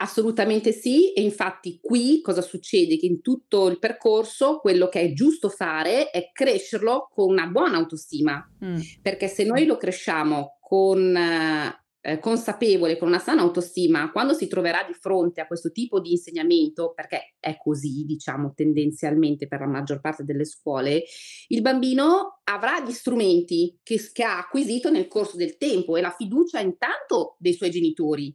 Assolutamente 0.00 0.70
sì, 0.70 1.12
e 1.12 1.22
infatti 1.22 1.80
qui 1.82 2.20
cosa 2.20 2.40
succede? 2.40 2.96
Che 2.96 3.06
in 3.06 3.20
tutto 3.20 3.66
il 3.66 3.80
percorso 3.80 4.58
quello 4.60 4.88
che 4.88 5.00
è 5.00 5.12
giusto 5.12 5.48
fare 5.48 6.10
è 6.10 6.30
crescerlo 6.32 7.08
con 7.10 7.30
una 7.30 7.46
buona 7.46 7.78
autostima, 7.78 8.48
mm. 8.64 8.78
perché 9.02 9.26
se 9.26 9.42
noi 9.42 9.66
lo 9.66 9.76
cresciamo 9.76 10.58
con 10.60 11.16
eh, 11.16 12.18
consapevole, 12.20 12.96
con 12.96 13.08
una 13.08 13.18
sana 13.18 13.42
autostima, 13.42 14.12
quando 14.12 14.34
si 14.34 14.46
troverà 14.46 14.84
di 14.86 14.94
fronte 14.94 15.40
a 15.40 15.48
questo 15.48 15.72
tipo 15.72 16.00
di 16.00 16.12
insegnamento, 16.12 16.92
perché 16.94 17.34
è 17.40 17.56
così, 17.60 18.04
diciamo, 18.04 18.52
tendenzialmente 18.54 19.48
per 19.48 19.60
la 19.60 19.66
maggior 19.66 20.00
parte 20.00 20.22
delle 20.22 20.44
scuole, 20.44 21.02
il 21.48 21.60
bambino 21.60 22.40
avrà 22.44 22.80
gli 22.84 22.92
strumenti 22.92 23.80
che, 23.82 24.00
che 24.12 24.22
ha 24.22 24.38
acquisito 24.38 24.90
nel 24.90 25.08
corso 25.08 25.36
del 25.36 25.56
tempo 25.56 25.96
e 25.96 26.00
la 26.00 26.14
fiducia 26.16 26.60
intanto 26.60 27.34
dei 27.40 27.52
suoi 27.52 27.70
genitori, 27.70 28.32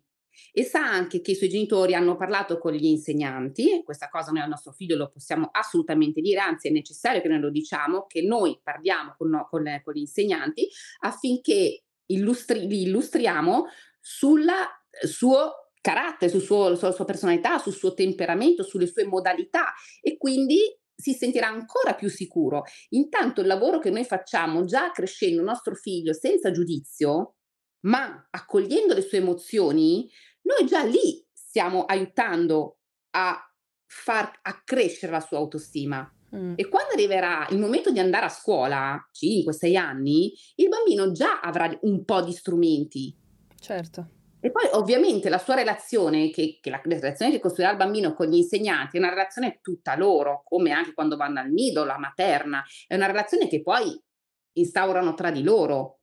e 0.52 0.64
sa 0.64 0.84
anche 0.84 1.22
che 1.22 1.32
i 1.32 1.36
suoi 1.36 1.50
genitori 1.50 1.94
hanno 1.94 2.16
parlato 2.16 2.58
con 2.58 2.74
gli 2.74 2.86
insegnanti, 2.86 3.82
questa 3.84 4.10
cosa 4.10 4.32
noi 4.32 4.42
al 4.42 4.50
nostro 4.50 4.72
figlio 4.72 4.96
lo 4.96 5.10
possiamo 5.10 5.50
assolutamente 5.52 6.22
dire, 6.22 6.40
anzi 6.40 6.68
è 6.68 6.72
necessario 6.72 7.22
che 7.22 7.28
noi 7.28 7.40
lo 7.40 7.50
diciamo, 7.50 8.06
che 8.08 8.22
noi 8.22 8.60
parliamo 8.62 9.16
con, 9.18 9.46
con, 9.50 9.64
con 9.84 9.94
gli 9.94 10.00
insegnanti 10.00 10.68
affinché 11.02 11.84
illustri, 12.08 12.68
li 12.68 12.84
illustriamo 12.84 13.66
sul 14.00 14.46
suo 15.06 15.72
carattere, 15.82 16.32
sul 16.32 16.42
suo, 16.42 16.76
sulla 16.76 16.92
sua 16.92 17.06
personalità, 17.06 17.58
sul 17.58 17.74
suo 17.74 17.94
temperamento, 17.94 18.64
sulle 18.64 18.88
sue 18.88 19.06
modalità 19.06 19.74
e 20.02 20.18
quindi 20.18 20.60
si 20.96 21.14
sentirà 21.14 21.48
ancora 21.48 21.96
più 21.96 22.10
sicuro. 22.10 22.64
Intanto 22.90 23.42
il 23.42 23.48
lavoro 23.48 23.80
che 23.80 23.90
noi 23.90 24.06
facciamo 24.06 24.64
già 24.64 24.92
crescendo 24.92 25.40
il 25.40 25.46
nostro 25.46 25.76
figlio 25.76 26.14
senza 26.14 26.52
giudizio, 26.52 27.36
ma 27.86 28.28
accogliendo 28.30 28.94
le 28.94 29.02
sue 29.02 29.20
emozioni, 29.20 30.10
noi 30.42 30.68
già 30.68 30.84
lì 30.84 31.26
stiamo 31.32 31.86
aiutando 31.86 32.80
a 33.12 33.40
far 33.86 34.40
accrescere 34.42 35.12
la 35.12 35.20
sua 35.20 35.38
autostima. 35.38 36.10
Mm. 36.36 36.54
E 36.56 36.68
quando 36.68 36.94
arriverà 36.94 37.48
il 37.52 37.60
momento 37.60 37.92
di 37.92 38.00
andare 38.00 38.26
a 38.26 38.30
scuola, 38.30 39.00
5-6 39.14 39.78
anni, 39.78 40.34
il 40.56 40.68
bambino 40.68 41.12
già 41.12 41.40
avrà 41.40 41.72
un 41.82 42.04
po' 42.04 42.22
di 42.22 42.32
strumenti. 42.32 43.16
Certo. 43.60 44.10
E 44.40 44.52
poi 44.52 44.68
ovviamente 44.72 45.30
la 45.30 45.38
sua 45.38 45.56
relazione, 45.56 46.30
che, 46.32 46.60
che 46.62 46.70
la, 46.70 46.82
la, 46.84 46.96
relazione 46.96 47.32
che 47.32 47.40
costruirà 47.40 47.72
il 47.72 47.78
bambino 47.78 48.14
con 48.14 48.28
gli 48.28 48.36
insegnanti, 48.36 48.98
è 48.98 49.00
una 49.00 49.10
relazione 49.10 49.60
tutta 49.62 49.96
loro, 49.96 50.42
come 50.44 50.72
anche 50.72 50.94
quando 50.94 51.16
vanno 51.16 51.40
al 51.40 51.50
nido, 51.50 51.86
la 51.86 51.98
materna, 51.98 52.62
è 52.88 52.96
una 52.96 53.06
relazione 53.06 53.48
che 53.48 53.62
poi 53.62 53.98
instaurano 54.54 55.14
tra 55.14 55.32
di 55.32 55.44
loro. 55.44 56.00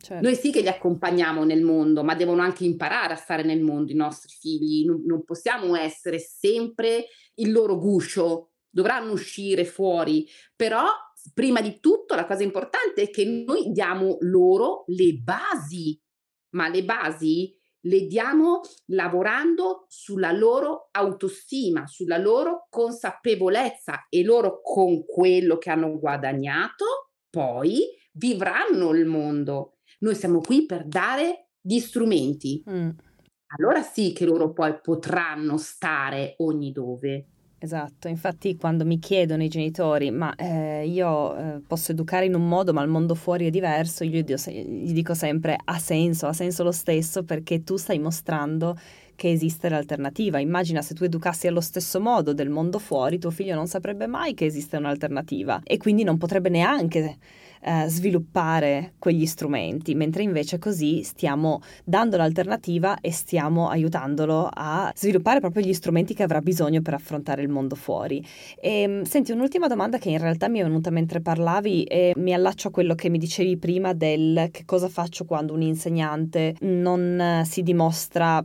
Certo. 0.00 0.24
Noi 0.24 0.36
sì 0.36 0.52
che 0.52 0.60
li 0.60 0.68
accompagniamo 0.68 1.44
nel 1.44 1.62
mondo, 1.62 2.04
ma 2.04 2.14
devono 2.14 2.42
anche 2.42 2.64
imparare 2.64 3.14
a 3.14 3.16
stare 3.16 3.42
nel 3.42 3.60
mondo 3.60 3.90
i 3.90 3.96
nostri 3.96 4.32
figli. 4.32 4.84
Non, 4.84 5.02
non 5.04 5.24
possiamo 5.24 5.74
essere 5.74 6.18
sempre 6.18 7.06
il 7.34 7.50
loro 7.52 7.78
guscio, 7.78 8.52
dovranno 8.70 9.12
uscire 9.12 9.64
fuori, 9.64 10.26
però 10.54 10.84
prima 11.34 11.60
di 11.60 11.80
tutto 11.80 12.14
la 12.14 12.26
cosa 12.26 12.42
importante 12.42 13.02
è 13.02 13.10
che 13.10 13.24
noi 13.24 13.70
diamo 13.72 14.18
loro 14.20 14.84
le 14.86 15.14
basi, 15.14 16.00
ma 16.50 16.68
le 16.68 16.84
basi 16.84 17.56
le 17.82 18.06
diamo 18.06 18.60
lavorando 18.86 19.86
sulla 19.88 20.32
loro 20.32 20.88
autostima, 20.90 21.86
sulla 21.86 22.18
loro 22.18 22.66
consapevolezza 22.68 24.06
e 24.08 24.24
loro 24.24 24.60
con 24.62 25.04
quello 25.04 25.58
che 25.58 25.70
hanno 25.70 25.98
guadagnato 25.98 27.12
poi 27.30 27.86
vivranno 28.12 28.90
il 28.90 29.06
mondo. 29.06 29.77
Noi 29.98 30.14
siamo 30.14 30.40
qui 30.40 30.66
per 30.66 30.84
dare 30.86 31.48
gli 31.60 31.78
strumenti. 31.78 32.62
Mm. 32.68 32.90
Allora 33.56 33.82
sì 33.82 34.12
che 34.12 34.26
loro 34.26 34.52
poi 34.52 34.78
potranno 34.80 35.56
stare 35.56 36.34
ogni 36.38 36.70
dove. 36.70 37.26
Esatto, 37.60 38.06
infatti 38.06 38.54
quando 38.56 38.84
mi 38.84 39.00
chiedono 39.00 39.42
i 39.42 39.48
genitori, 39.48 40.12
ma 40.12 40.32
eh, 40.36 40.86
io 40.86 41.36
eh, 41.36 41.60
posso 41.66 41.90
educare 41.90 42.26
in 42.26 42.34
un 42.34 42.46
modo, 42.46 42.72
ma 42.72 42.82
il 42.82 42.88
mondo 42.88 43.16
fuori 43.16 43.46
è 43.46 43.50
diverso, 43.50 44.04
io 44.04 44.20
gli, 44.20 44.32
gli 44.32 44.92
dico 44.92 45.12
sempre 45.14 45.58
ha 45.64 45.78
senso, 45.78 46.28
ha 46.28 46.32
senso 46.32 46.62
lo 46.62 46.70
stesso 46.70 47.24
perché 47.24 47.64
tu 47.64 47.76
stai 47.76 47.98
mostrando 47.98 48.78
che 49.16 49.32
esiste 49.32 49.68
l'alternativa. 49.68 50.38
Immagina 50.38 50.82
se 50.82 50.94
tu 50.94 51.02
educassi 51.02 51.48
allo 51.48 51.60
stesso 51.60 52.00
modo 52.00 52.32
del 52.32 52.48
mondo 52.48 52.78
fuori, 52.78 53.18
tuo 53.18 53.30
figlio 53.32 53.56
non 53.56 53.66
saprebbe 53.66 54.06
mai 54.06 54.34
che 54.34 54.44
esiste 54.44 54.76
un'alternativa 54.76 55.60
e 55.64 55.78
quindi 55.78 56.04
non 56.04 56.16
potrebbe 56.16 56.50
neanche 56.50 57.16
eh, 57.62 57.88
sviluppare 57.88 58.94
quegli 58.98 59.26
strumenti, 59.26 59.94
mentre 59.94 60.22
invece 60.22 60.58
così 60.58 61.02
stiamo 61.02 61.60
dando 61.84 62.16
l'alternativa 62.16 63.00
e 63.00 63.12
stiamo 63.12 63.68
aiutandolo 63.68 64.48
a 64.52 64.92
sviluppare 64.94 65.40
proprio 65.40 65.64
gli 65.64 65.74
strumenti 65.74 66.14
che 66.14 66.22
avrà 66.22 66.40
bisogno 66.40 66.82
per 66.82 66.94
affrontare 66.94 67.42
il 67.42 67.48
mondo 67.48 67.74
fuori. 67.74 68.24
E, 68.60 68.82
ehm, 68.82 69.02
senti, 69.02 69.32
un'ultima 69.32 69.66
domanda 69.66 69.98
che 69.98 70.10
in 70.10 70.18
realtà 70.18 70.48
mi 70.48 70.60
è 70.60 70.62
venuta 70.62 70.90
mentre 70.90 71.20
parlavi 71.20 71.84
e 71.84 72.12
mi 72.16 72.32
allaccio 72.32 72.68
a 72.68 72.70
quello 72.70 72.94
che 72.94 73.08
mi 73.08 73.18
dicevi 73.18 73.56
prima 73.56 73.92
del 73.92 74.48
che 74.50 74.64
cosa 74.64 74.88
faccio 74.88 75.24
quando 75.24 75.52
un 75.52 75.62
insegnante 75.62 76.54
non 76.60 77.42
si 77.44 77.62
dimostra 77.62 78.44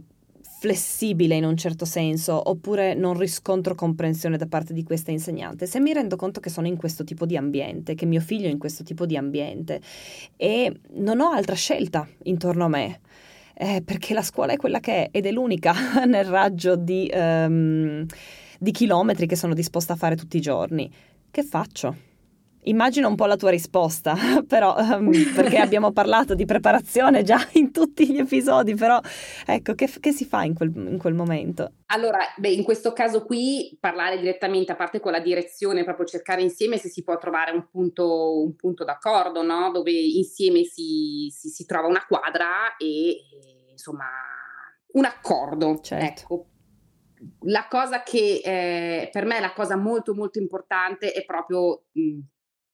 flessibile 0.64 1.36
in 1.36 1.44
un 1.44 1.58
certo 1.58 1.84
senso 1.84 2.42
oppure 2.50 2.94
non 2.94 3.18
riscontro 3.18 3.76
comprensione 3.76 4.38
da 4.38 4.46
parte 4.46 4.72
di 4.72 4.82
questa 4.84 5.12
insegnante, 5.12 5.66
se 5.66 5.82
mi 5.82 5.92
rendo 5.92 6.16
conto 6.16 6.40
che 6.40 6.50
sono 6.50 6.68
in 6.68 6.78
questo 6.78 7.04
tipo 7.04 7.26
di 7.26 7.36
ambiente, 7.36 7.96
che 7.96 8.06
mio 8.06 8.22
figlio 8.22 8.48
è 8.48 8.50
in 8.50 8.60
questo 8.60 8.82
tipo 8.84 9.06
di 9.06 9.18
ambiente 9.18 9.82
e 10.38 10.74
non 10.92 11.20
ho 11.20 11.32
altra 11.32 11.54
scelta 11.54 12.08
intorno 12.24 12.64
a 12.64 12.68
me, 12.70 13.02
eh, 13.56 13.82
perché 13.84 14.14
la 14.14 14.22
scuola 14.22 14.54
è 14.54 14.56
quella 14.56 14.80
che 14.80 14.94
è 14.94 15.10
ed 15.12 15.26
è 15.26 15.32
l'unica 15.32 15.74
nel 16.08 16.24
raggio 16.24 16.78
di, 16.78 17.12
um, 17.14 18.06
di 18.58 18.72
chilometri 18.72 19.28
che 19.28 19.36
sono 19.36 19.54
disposta 19.54 19.92
a 19.92 19.98
fare 19.98 20.16
tutti 20.16 20.38
i 20.38 20.42
giorni, 20.42 20.90
che 21.30 21.44
faccio? 21.44 22.13
Immagino 22.66 23.08
un 23.08 23.16
po' 23.16 23.26
la 23.26 23.36
tua 23.36 23.50
risposta, 23.50 24.16
però 24.48 24.76
um, 24.78 25.12
perché 25.34 25.58
abbiamo 25.60 25.92
parlato 25.92 26.36
di 26.36 26.46
preparazione 26.46 27.24
già 27.24 27.38
in 27.54 27.72
tutti 27.72 28.12
gli 28.12 28.18
episodi, 28.18 28.76
però 28.76 29.00
ecco, 29.46 29.74
che, 29.74 29.90
che 30.00 30.12
si 30.12 30.26
fa 30.26 30.44
in 30.44 30.54
quel, 30.54 30.72
in 30.76 30.98
quel, 30.98 31.14
momento? 31.14 31.74
Allora, 31.88 32.20
beh, 32.38 32.50
in 32.50 32.64
questo 32.64 32.94
caso 32.94 33.24
qui 33.26 33.78
parlare 33.80 34.18
direttamente, 34.18 34.72
a 34.72 34.76
parte 34.76 35.00
con 35.00 35.12
la 35.12 35.20
direzione, 35.20 35.84
proprio 35.84 36.06
cercare 36.06 36.42
insieme 36.42 36.78
se 36.78 36.90
si 36.90 37.04
può 37.04 37.18
trovare 37.18 37.52
un 37.52 37.68
punto, 37.70 38.42
un 38.42 38.56
punto 38.56 38.84
d'accordo, 38.84 39.44
no? 39.44 39.72
Dove 39.72 39.92
insieme 39.92 40.64
si, 40.64 41.32
si, 41.32 41.50
si 41.50 41.66
trova 41.66 41.88
una 41.88 42.06
quadra 42.08 42.76
e, 42.78 43.10
e 43.10 43.72
insomma 43.72 44.06
un 44.94 45.06
accordo. 45.06 45.80
Certo. 45.82 46.06
Ecco, 46.06 46.48
la 47.42 47.68
cosa 47.70 48.04
che 48.04 48.42
eh, 48.44 49.10
per 49.12 49.26
me 49.26 49.38
è 49.38 49.42
la 49.42 49.54
cosa 49.54 49.76
molto 49.76 50.14
molto 50.14 50.40
importante 50.40 51.12
è 51.14 51.24
proprio 51.26 51.86
mh, 51.92 52.20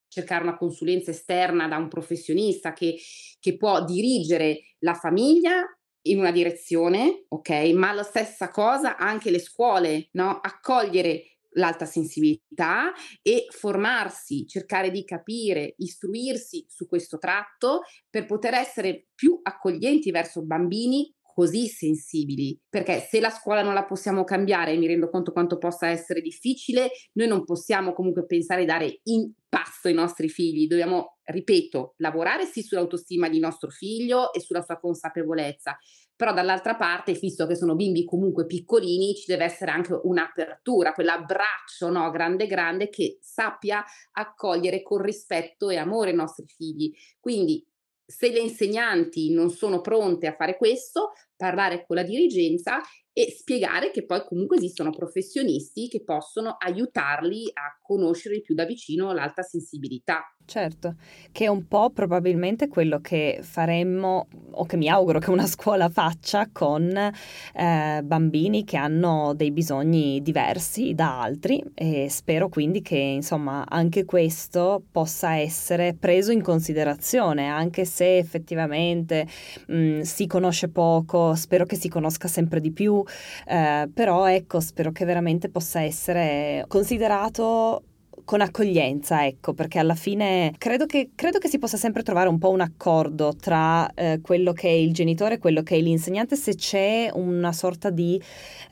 cercare 0.10 0.44
una 0.44 0.58
consulenza 0.58 1.12
esterna 1.12 1.68
da 1.68 1.78
un 1.78 1.88
professionista 1.88 2.74
che, 2.74 2.98
che 3.40 3.56
può 3.56 3.86
dirigere 3.86 4.76
la 4.80 4.94
famiglia 4.94 5.64
in 6.04 6.20
una 6.20 6.32
direzione, 6.32 7.26
ok? 7.30 7.50
Ma 7.74 7.94
la 7.94 8.04
stessa 8.04 8.50
cosa 8.50 8.98
anche 8.98 9.32
le 9.32 9.40
scuole, 9.40 10.10
no? 10.14 10.40
Accogliere 10.42 11.40
l'alta 11.54 11.86
sensibilità 11.86 12.92
e 13.22 13.48
formarsi, 13.50 14.46
cercare 14.46 14.92
di 14.92 15.04
capire, 15.04 15.74
istruirsi 15.78 16.66
su 16.68 16.88
questo 16.88 17.18
tratto 17.18 17.82
per 18.10 18.26
poter 18.26 18.54
essere 18.54 19.08
più 19.16 19.40
accoglienti 19.42 20.12
verso 20.12 20.46
bambini 20.46 21.12
così 21.40 21.68
sensibili, 21.68 22.60
perché 22.68 23.00
se 23.00 23.22
la 23.22 23.30
scuola 23.30 23.62
non 23.62 23.74
la 23.74 23.86
possiamo 23.86 24.26
cambiare, 24.26 24.76
mi 24.76 24.88
rendo 24.88 25.10
conto 25.10 25.32
quanto 25.32 25.58
possa 25.58 25.88
essere 25.88 26.20
difficile, 26.20 26.92
noi 27.14 27.30
non 27.30 27.46
possiamo 27.46 27.94
comunque 27.94 28.26
pensare 28.26 28.60
di 28.60 28.68
dare 28.68 29.00
in 29.04 29.32
pasto 29.48 29.88
ai 29.88 29.94
nostri 29.94 30.28
figli, 30.28 30.68
dobbiamo 30.68 31.20
ripeto, 31.24 31.94
lavorare 32.00 32.44
sì 32.44 32.62
sull'autostima 32.62 33.30
di 33.30 33.40
nostro 33.40 33.70
figlio 33.70 34.34
e 34.34 34.42
sulla 34.42 34.62
sua 34.62 34.80
consapevolezza, 34.80 35.78
però 36.14 36.34
dall'altra 36.34 36.76
parte, 36.76 37.14
visto 37.14 37.48
che 37.48 37.56
sono 37.56 37.74
bimbi 37.74 38.04
comunque 38.04 38.46
piccolini, 38.46 39.16
ci 39.16 39.24
deve 39.26 39.46
essere 39.46 39.72
anche 39.72 39.98
un'apertura, 40.04 40.92
quell'abbraccio 40.92 41.90
no, 41.90 42.12
grande 42.12 42.48
grande 42.48 42.90
che 42.90 43.18
sappia 43.22 43.82
accogliere 44.12 44.84
con 44.84 45.02
rispetto 45.02 45.70
e 45.70 45.78
amore 45.78 46.12
i 46.12 46.16
nostri 46.16 46.48
figli. 46.48 46.92
Quindi 47.18 47.66
se 48.10 48.32
le 48.32 48.40
insegnanti 48.40 49.32
non 49.32 49.52
sono 49.52 49.82
pronte 49.82 50.26
a 50.26 50.36
fare 50.36 50.58
questo, 50.58 51.12
parlare 51.36 51.86
con 51.86 51.96
la 51.96 52.02
dirigenza 52.02 52.82
e 53.14 53.30
spiegare 53.30 53.92
che 53.92 54.04
poi 54.04 54.26
comunque 54.26 54.58
esistono 54.58 54.90
professionisti 54.90 55.88
che 55.88 56.04
possono 56.04 56.56
aiutarli 56.58 57.52
a 57.54 57.78
conoscere 57.80 58.42
più 58.42 58.56
da 58.56 58.66
vicino 58.66 59.14
l'alta 59.14 59.44
sensibilità. 59.44 60.24
Certo, 60.50 60.96
che 61.32 61.46
è 61.46 61.48
un 61.48 61.68
po' 61.68 61.92
probabilmente 61.92 62.70
quello 62.70 63.02
che 63.02 63.38
faremmo 63.44 64.26
o 64.50 64.66
che 64.66 64.78
mi 64.78 64.90
auguro 64.90 65.20
che 65.20 65.30
una 65.30 65.46
scuola 65.46 65.90
faccia 65.90 66.50
con 66.52 66.92
eh, 66.98 68.02
bambini 68.04 68.64
che 68.64 68.76
hanno 68.76 69.36
dei 69.36 69.52
bisogni 69.52 70.24
diversi 70.24 70.96
da 70.96 71.22
altri 71.22 71.64
e 71.76 72.08
spero 72.10 72.50
quindi 72.50 72.82
che 72.82 72.98
insomma 72.98 73.64
anche 73.68 74.06
questo 74.06 74.82
possa 74.92 75.36
essere 75.36 75.94
preso 75.94 76.32
in 76.32 76.42
considerazione 76.42 77.48
anche 77.48 77.86
se 77.86 78.18
effettivamente 78.18 79.28
mh, 79.68 80.02
si 80.02 80.26
conosce 80.26 80.70
poco, 80.70 81.36
spero 81.36 81.68
che 81.68 81.76
si 81.76 81.90
conosca 81.90 82.28
sempre 82.28 82.60
di 82.60 82.72
più, 82.72 83.04
eh, 83.46 83.88
però 83.94 84.28
ecco 84.28 84.60
spero 84.60 84.92
che 84.92 85.06
veramente 85.06 85.48
possa 85.50 85.82
essere 85.82 86.66
considerato 86.68 87.84
con 88.30 88.42
accoglienza, 88.42 89.26
ecco, 89.26 89.56
perché 89.56 89.80
alla 89.80 89.96
fine 89.96 90.54
credo 90.60 90.86
che, 90.86 91.10
credo 91.16 91.40
che, 91.40 91.48
si 91.48 91.58
possa 91.58 91.78
sempre 91.78 92.04
trovare 92.04 92.30
un 92.30 92.38
po' 92.38 92.52
un 92.52 92.62
accordo 92.62 93.34
tra 93.36 93.92
eh, 93.96 94.20
quello 94.22 94.54
che 94.54 94.68
è 94.68 94.72
il 94.72 94.94
genitore 94.94 95.34
e 95.34 95.38
quello 95.40 95.64
che 95.64 95.78
è 95.78 95.80
l'insegnante 95.80 96.36
se 96.36 96.54
c'è 96.54 97.10
una 97.12 97.52
sorta 97.52 97.90
di, 97.90 98.22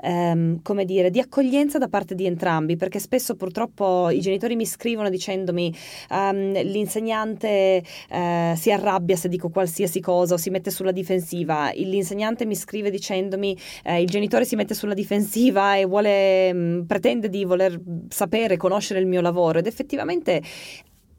ehm, 0.04 0.62
come 0.62 0.86
dire, 0.86 1.10
di 1.10 1.20
accoglienza 1.20 1.80
da 1.80 1.88
parte 1.88 2.14
di 2.14 2.28
entrambi, 2.28 2.76
perché 2.76 3.00
spesso 3.00 3.36
purtroppo 3.36 4.12
i 4.12 4.20
genitori 4.20 4.56
mi 4.56 4.68
scrivono 4.68 5.10
dicendomi 5.10 5.74
um, 6.12 6.52
l'insegnante 6.62 7.82
eh, 8.12 8.54
si 8.56 8.72
arrabbia 8.72 9.16
se 9.16 9.28
dico 9.28 9.50
qualsiasi 9.50 10.00
cosa 10.00 10.36
o 10.36 10.38
si 10.38 10.52
mette 10.52 10.70
sulla 10.70 10.92
difensiva, 10.92 11.72
l'insegnante 11.74 12.46
mi 12.46 12.54
scrive 12.54 12.92
dicendomi 12.92 13.58
eh, 13.86 14.02
il 14.04 14.08
genitore 14.08 14.46
si 14.46 14.56
mette 14.56 14.76
sulla 14.76 14.94
difensiva 14.94 15.76
e 15.78 15.86
vuole, 15.86 16.54
mh, 16.54 16.58
mm, 16.60 16.82
pretende 16.82 17.28
di 17.28 17.44
voler 17.44 17.82
sapere, 18.10 18.56
conoscere 18.56 19.00
il 19.00 19.08
mio 19.08 19.22
lavoro 19.22 19.46
lavoro 19.48 19.60
ed 19.60 19.68
effettivamente 19.68 20.42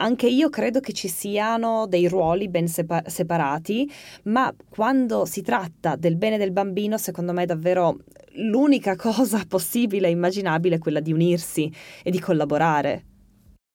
anche 0.01 0.29
io 0.29 0.49
credo 0.49 0.79
che 0.79 0.93
ci 0.93 1.09
siano 1.09 1.87
dei 1.89 2.07
ruoli 2.07 2.49
ben 2.49 2.69
sepa- 2.69 3.03
separati, 3.05 3.91
ma 4.25 4.55
quando 4.69 5.25
si 5.25 5.43
tratta 5.43 5.97
del 5.97 6.15
bene 6.15 6.39
del 6.39 6.53
bambino, 6.53 6.97
secondo 6.99 7.33
me 7.33 7.47
davvero 7.47 7.99
l'unica 8.35 8.95
cosa 8.95 9.45
possibile 9.49 10.07
e 10.07 10.13
immaginabile 10.13 10.77
è 10.77 10.79
quella 10.79 11.01
di 11.01 11.13
unirsi 11.13 11.73
e 12.05 12.13
di 12.13 12.21
collaborare. 12.21 13.07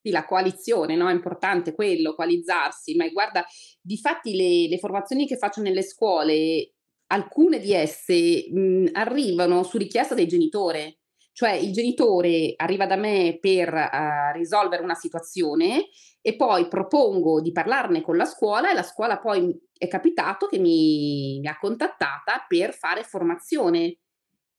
Sì, 0.02 0.12
la 0.12 0.26
coalizione, 0.26 0.96
no? 0.96 1.10
È 1.10 1.14
importante 1.14 1.74
quello, 1.76 2.16
coalizzarsi, 2.16 2.96
ma 2.96 3.06
guarda, 3.10 3.44
di 3.82 3.98
fatti 3.98 4.34
le, 4.34 4.70
le 4.70 4.78
formazioni 4.78 5.28
che 5.28 5.36
faccio 5.36 5.62
nelle 5.62 5.84
scuole, 5.84 6.72
alcune 7.08 7.60
di 7.60 7.74
esse 7.74 8.50
mh, 8.50 8.92
arrivano 8.94 9.64
su 9.64 9.78
richiesta 9.78 10.16
del 10.16 10.28
genitore, 10.28 11.00
cioè 11.34 11.52
il 11.52 11.74
genitore 11.74 12.54
arriva 12.56 12.86
da 12.86 12.96
me 12.96 13.38
per 13.42 13.74
uh, 13.74 14.38
risolvere 14.38 14.84
una 14.84 14.94
situazione 14.94 15.88
e 16.22 16.36
poi 16.36 16.68
propongo 16.68 17.42
di 17.42 17.52
parlarne 17.52 18.02
con 18.02 18.16
la 18.16 18.26
scuola 18.26 18.72
e 18.72 18.74
la 18.74 18.84
scuola 18.84 19.20
poi 19.20 19.54
è 19.78 19.88
capitato 19.88 20.48
che 20.48 20.60
mi, 20.60 21.40
mi 21.42 21.48
ha 21.48 21.58
contattata 21.60 22.46
per 22.48 22.74
fare 22.74 23.04
formazione 23.04 23.98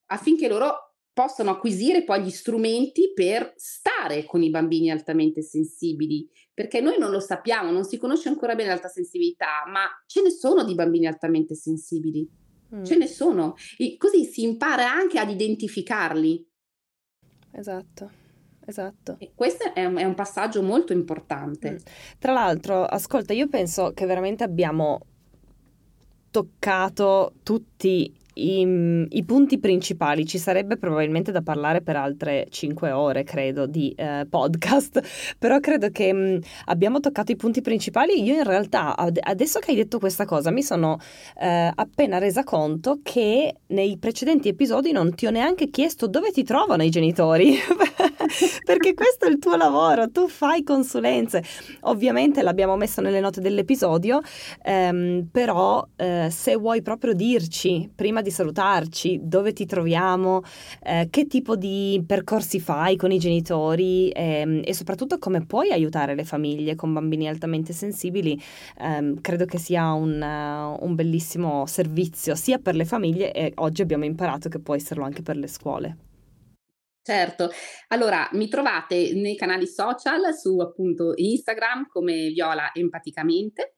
affinché 0.06 0.48
loro 0.48 0.94
possano 1.14 1.50
acquisire 1.50 2.02
poi 2.02 2.24
gli 2.24 2.30
strumenti 2.30 3.12
per 3.14 3.54
stare 3.56 4.24
con 4.24 4.42
i 4.42 4.50
bambini 4.50 4.90
altamente 4.90 5.42
sensibili, 5.42 6.28
perché 6.52 6.80
noi 6.80 6.98
non 6.98 7.12
lo 7.12 7.20
sappiamo, 7.20 7.70
non 7.70 7.84
si 7.84 7.98
conosce 7.98 8.28
ancora 8.28 8.56
bene 8.56 8.70
l'alta 8.70 8.88
sensibilità, 8.88 9.62
ma 9.68 9.84
ce 10.06 10.22
ne 10.22 10.30
sono 10.30 10.64
di 10.64 10.74
bambini 10.74 11.06
altamente 11.06 11.54
sensibili, 11.54 12.28
mm. 12.74 12.82
ce 12.82 12.96
ne 12.96 13.06
sono, 13.06 13.54
e 13.78 13.96
così 13.96 14.24
si 14.24 14.42
impara 14.42 14.90
anche 14.90 15.20
ad 15.20 15.30
identificarli. 15.30 16.44
Esatto. 17.54 18.22
Esatto. 18.66 19.16
E 19.18 19.32
questo 19.34 19.74
è 19.74 19.84
un, 19.84 19.96
è 19.96 20.04
un 20.04 20.14
passaggio 20.14 20.62
molto 20.62 20.92
importante. 20.92 21.72
Mm. 21.72 21.76
Tra 22.18 22.32
l'altro, 22.32 22.84
ascolta, 22.84 23.32
io 23.32 23.48
penso 23.48 23.92
che 23.92 24.06
veramente 24.06 24.42
abbiamo 24.42 25.00
toccato 26.30 27.34
tutti 27.42 28.12
i, 28.34 29.06
i, 29.08 29.24
punti 29.24 29.58
principali, 29.58 30.26
ci 30.26 30.38
sarebbe 30.38 30.76
probabilmente 30.76 31.32
da 31.32 31.42
parlare 31.42 31.82
per 31.82 31.96
altre 31.96 32.46
5 32.50 32.90
ore, 32.90 33.24
credo, 33.24 33.66
di 33.66 33.92
eh, 33.96 34.26
podcast, 34.28 35.00
però 35.38 35.60
credo 35.60 35.90
che 35.90 36.12
mh, 36.12 36.18
mm, 36.18 36.36
abbiamo 36.66 37.00
toccato 37.00 37.32
i 37.32 37.36
punti 37.36 37.60
principali. 37.60 38.22
Io 38.22 38.34
in 38.34 38.44
realtà, 38.44 38.96
ad, 38.96 39.18
adesso 39.20 39.58
che 39.58 39.70
hai 39.70 39.76
detto 39.76 39.98
questa 39.98 40.24
cosa, 40.24 40.50
mi 40.50 40.62
sono 40.62 40.98
eh, 41.40 41.70
appena 41.74 42.18
resa 42.18 42.44
conto 42.44 43.00
che 43.02 43.54
nei 43.68 43.98
precedenti 43.98 44.48
episodi 44.48 44.92
non 44.92 45.14
ti 45.14 45.26
ho 45.26 45.30
neanche 45.30 45.70
chiesto 45.70 46.06
dove 46.06 46.30
ti 46.30 46.42
trovano 46.42 46.82
i 46.82 46.90
genitori, 46.90 47.56
perché 48.64 48.94
questo 48.94 49.26
è 49.26 49.28
il 49.28 49.38
tuo 49.38 49.56
lavoro, 49.56 50.10
tu 50.10 50.28
fai 50.28 50.62
consulenze. 50.62 51.42
Ovviamente 51.82 52.42
l'abbiamo 52.42 52.76
messo 52.76 53.00
nelle 53.00 53.20
note 53.20 53.40
dell'episodio, 53.40 54.20
ehm, 54.62 55.28
però 55.30 55.86
eh, 55.96 56.28
se 56.30 56.56
vuoi 56.56 56.82
proprio 56.82 57.12
dirci 57.12 57.90
prima 57.94 58.22
di 58.22 58.30
salutarci, 58.30 59.20
dove 59.22 59.52
ti 59.52 59.66
troviamo, 59.66 60.42
eh, 60.82 61.08
che 61.10 61.26
tipo 61.26 61.56
di 61.56 62.02
percorsi 62.06 62.60
fai 62.60 62.96
con 62.96 63.10
i 63.12 63.18
genitori 63.18 64.10
ehm, 64.10 64.62
e 64.64 64.74
soprattutto 64.74 65.18
come 65.18 65.44
puoi 65.44 65.70
aiutare 65.70 66.14
le 66.14 66.24
famiglie 66.24 66.74
con 66.74 66.92
bambini 66.92 67.28
altamente 67.28 67.72
sensibili, 67.72 68.40
ehm, 68.78 69.20
credo 69.20 69.44
che 69.44 69.58
sia 69.58 69.92
un, 69.92 70.20
uh, 70.20 70.84
un 70.84 70.94
bellissimo 70.94 71.66
servizio 71.66 72.34
sia 72.34 72.58
per 72.58 72.74
le 72.74 72.84
famiglie 72.84 73.32
e 73.32 73.52
oggi 73.56 73.82
abbiamo 73.82 74.04
imparato 74.04 74.48
che 74.48 74.58
può 74.58 74.74
esserlo 74.74 75.04
anche 75.04 75.22
per 75.22 75.36
le 75.36 75.46
scuole. 75.46 75.96
Certo, 77.06 77.50
allora 77.88 78.26
mi 78.32 78.48
trovate 78.48 79.12
nei 79.12 79.36
canali 79.36 79.66
social 79.66 80.34
su 80.34 80.58
appunto 80.60 81.12
Instagram 81.14 81.86
come 81.86 82.30
Viola 82.30 82.70
Empaticamente, 82.72 83.74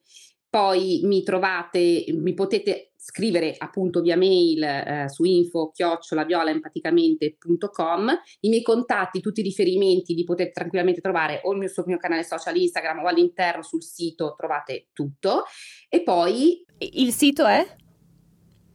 poi 0.48 1.00
mi 1.02 1.24
trovate, 1.24 2.04
mi 2.10 2.34
potete 2.34 2.92
scrivere 2.94 3.56
appunto 3.58 4.00
via 4.00 4.16
mail 4.16 4.62
eh, 4.62 5.06
su 5.08 5.24
info 5.24 5.72
chiocciolaviolaempaticamente.com 5.72 8.10
i 8.42 8.48
miei 8.48 8.62
contatti, 8.62 9.20
tutti 9.20 9.40
i 9.40 9.42
riferimenti 9.42 10.14
li 10.14 10.22
potete 10.22 10.52
tranquillamente 10.52 11.00
trovare 11.00 11.40
o 11.42 11.66
sul 11.66 11.82
mio 11.86 11.98
canale 11.98 12.22
social 12.22 12.56
Instagram 12.56 13.00
o 13.00 13.08
all'interno 13.08 13.62
sul 13.62 13.82
sito 13.82 14.36
trovate 14.36 14.90
tutto. 14.92 15.42
E 15.88 16.04
poi 16.04 16.64
il 16.78 17.12
sito 17.12 17.44
è? 17.44 17.66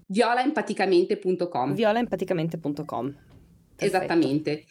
violaempaticamente.com 0.07 1.73
violaempaticamente.com 1.73 3.30
esattamente 3.85 4.65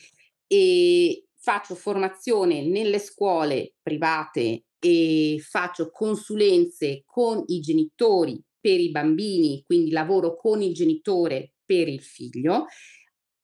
e 0.46 1.26
faccio 1.36 1.74
formazione 1.74 2.62
nelle 2.66 2.98
scuole 2.98 3.74
private 3.82 4.64
e 4.78 5.42
faccio 5.46 5.90
consulenze 5.90 7.02
con 7.06 7.42
i 7.46 7.60
genitori 7.60 8.42
per 8.60 8.78
i 8.78 8.90
bambini, 8.90 9.62
quindi 9.64 9.90
lavoro 9.90 10.36
con 10.36 10.62
il 10.62 10.74
genitore 10.74 11.54
per 11.64 11.88
il 11.88 12.02
figlio. 12.02 12.66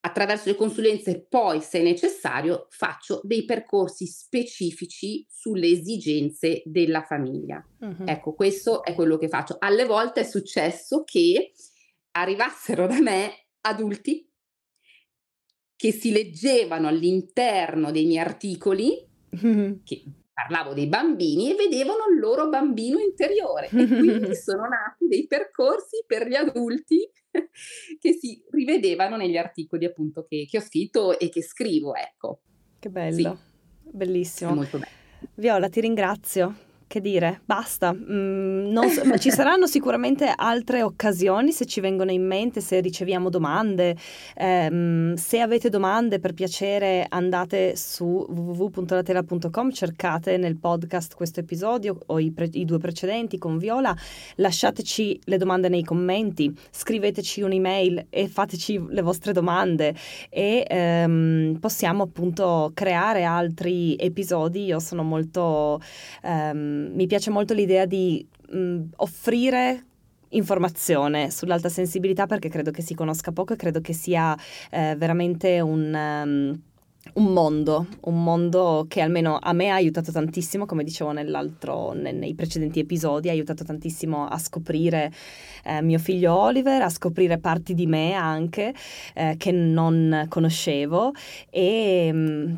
Attraverso 0.00 0.48
le 0.48 0.55
consulenze 0.55 1.26
poi, 1.29 1.61
se 1.61 1.83
necessario, 1.83 2.66
faccio 2.70 3.20
dei 3.24 3.44
percorsi 3.44 4.07
specifici 4.07 5.26
sulle 5.29 5.68
esigenze 5.68 6.62
della 6.64 7.02
famiglia. 7.02 7.64
Uh-huh. 7.81 8.05
Ecco, 8.05 8.35
questo 8.35 8.85
è 8.85 8.94
quello 8.94 9.18
che 9.18 9.29
faccio. 9.29 9.57
Alle 9.59 9.85
volte 9.85 10.20
è 10.20 10.24
successo 10.24 11.02
che 11.02 11.52
arrivassero 12.12 12.87
da 12.87 13.00
me 13.00 13.48
adulti 13.62 14.31
che 15.77 15.93
si 15.93 16.11
leggevano 16.11 16.89
all'interno 16.89 17.91
dei 17.91 18.07
miei 18.07 18.19
articoli, 18.19 19.07
uh-huh. 19.31 19.81
che 19.85 20.03
parlavo 20.33 20.75
dei 20.75 20.87
bambini 20.87 21.51
e 21.51 21.55
vedevano 21.55 22.05
il 22.12 22.19
loro 22.19 22.49
bambino 22.49 22.99
interiore 22.99 23.67
e 23.67 23.87
quindi 23.87 24.35
sono 24.37 24.69
nati 24.69 25.07
dei 25.07 25.27
percorsi 25.27 26.05
per 26.07 26.27
gli 26.29 26.35
adulti 26.35 27.09
che 27.99 28.12
si 28.12 28.43
rivedevano 28.51 29.17
negli 29.17 29.37
articoli 29.37 29.85
appunto 29.85 30.27
che, 30.29 30.47
che 30.49 30.59
ho 30.59 30.61
scritto 30.61 31.19
e 31.19 31.29
che 31.29 31.43
scrivo, 31.43 31.95
ecco. 31.95 32.41
Che 32.79 32.89
bello, 32.91 33.39
sì. 33.83 33.91
bellissimo. 33.97 34.67
Viola, 35.35 35.69
ti 35.69 35.81
ringrazio 35.81 36.55
che 36.88 37.01
dire, 37.01 37.40
basta. 37.44 37.92
Mm, 37.92 38.77
so, 38.88 39.18
ci 39.18 39.31
saranno 39.31 39.66
sicuramente 39.66 40.33
altre 40.35 40.83
occasioni 40.83 41.51
se 41.51 41.66
ci 41.66 41.81
vengono 41.81 42.12
in 42.12 42.25
mente, 42.25 42.61
se 42.61 42.81
riceviamo 42.81 43.29
domande. 43.29 43.96
Eh, 44.35 45.12
se 45.16 45.40
avete 45.40 45.68
domande, 45.68 46.20
per 46.20 46.33
piacere 46.33 47.05
andate 47.09 47.75
su 47.77 48.05
www.latela.com, 48.07 49.72
cercate 49.72 50.37
nel 50.37 50.59
podcast 50.59 51.14
questo 51.14 51.40
episodio 51.40 51.99
o 52.07 52.20
i, 52.20 52.31
pre- 52.31 52.51
i 52.53 52.64
due 52.64 52.79
precedenti 52.79 53.37
con 53.37 53.59
Viola, 53.59 53.94
lasciateci 54.37 55.22
le 55.25 55.38
domande 55.38 55.68
nei 55.68 55.83
commenti, 55.83 56.57
scriveteci 56.70 57.42
un'email 57.42 58.07
e 58.11 58.29
fateci 58.29 58.81
le 58.90 59.03
vostre 59.03 59.33
domande 59.33 59.94
e 60.31 60.64
ehm, 60.68 61.59
possiamo 61.61 62.05
appunto 62.05 62.70
creare 62.75 63.25
altri 63.25 63.96
episodi. 63.96 64.66
Io 64.66 64.79
sono 64.79 65.03
molto... 65.03 65.81
Mi 66.95 67.07
piace 67.07 67.31
molto 67.31 67.55
l'idea 67.55 67.87
di 67.87 68.27
mh, 68.51 68.83
offrire 68.97 69.85
informazione 70.31 71.31
sull'alta 71.31 71.69
sensibilità 71.69 72.27
perché 72.27 72.49
credo 72.49 72.71
che 72.71 72.83
si 72.83 72.95
conosca 72.95 73.33
poco 73.33 73.53
e 73.53 73.57
credo 73.57 73.81
che 73.81 73.93
sia 73.93 74.37
eh, 74.71 74.95
veramente 74.97 75.61
un... 75.61 75.95
Um, 76.25 76.61
un 77.15 77.33
mondo, 77.33 77.87
un 78.03 78.23
mondo 78.23 78.87
che 78.89 79.01
almeno 79.01 79.39
a 79.41 79.53
me 79.53 79.71
ha 79.71 79.75
aiutato 79.75 80.11
tantissimo, 80.11 80.67
come 80.67 80.85
dicevo 80.85 81.12
nei 81.12 82.35
precedenti 82.35 82.81
episodi, 82.81 83.29
ha 83.29 83.33
aiutato 83.33 83.65
tantissimo 83.65 84.27
a 84.27 84.39
scoprire 84.39 85.12
eh, 85.65 85.83
mio 85.83 85.99
figlio 85.99 86.37
Oliver, 86.37 86.83
a 86.83 86.89
scoprire 86.89 87.39
parti 87.39 87.75
di 87.75 87.87
me 87.87 88.12
anche 88.12 88.75
eh, 89.15 89.37
che 89.39 89.53
non 89.53 90.27
conoscevo. 90.29 91.12
E 91.49 92.11
mm, 92.12 92.55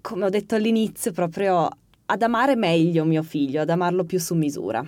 come 0.00 0.24
ho 0.26 0.30
detto 0.30 0.54
all'inizio 0.54 1.12
proprio 1.12 1.68
ad 2.06 2.22
amare 2.22 2.56
meglio 2.56 3.04
mio 3.04 3.22
figlio, 3.22 3.62
ad 3.62 3.70
amarlo 3.70 4.04
più 4.04 4.18
su 4.18 4.34
misura. 4.34 4.84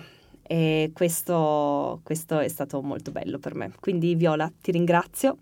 E 0.49 0.91
questo, 0.93 2.01
questo 2.05 2.39
è 2.39 2.49
stato 2.49 2.81
molto 2.83 3.11
bello 3.11 3.39
per 3.39 3.55
me. 3.55 3.73
Quindi 3.81 4.15
Viola, 4.15 4.51
ti 4.61 4.71
ringrazio. 4.71 5.39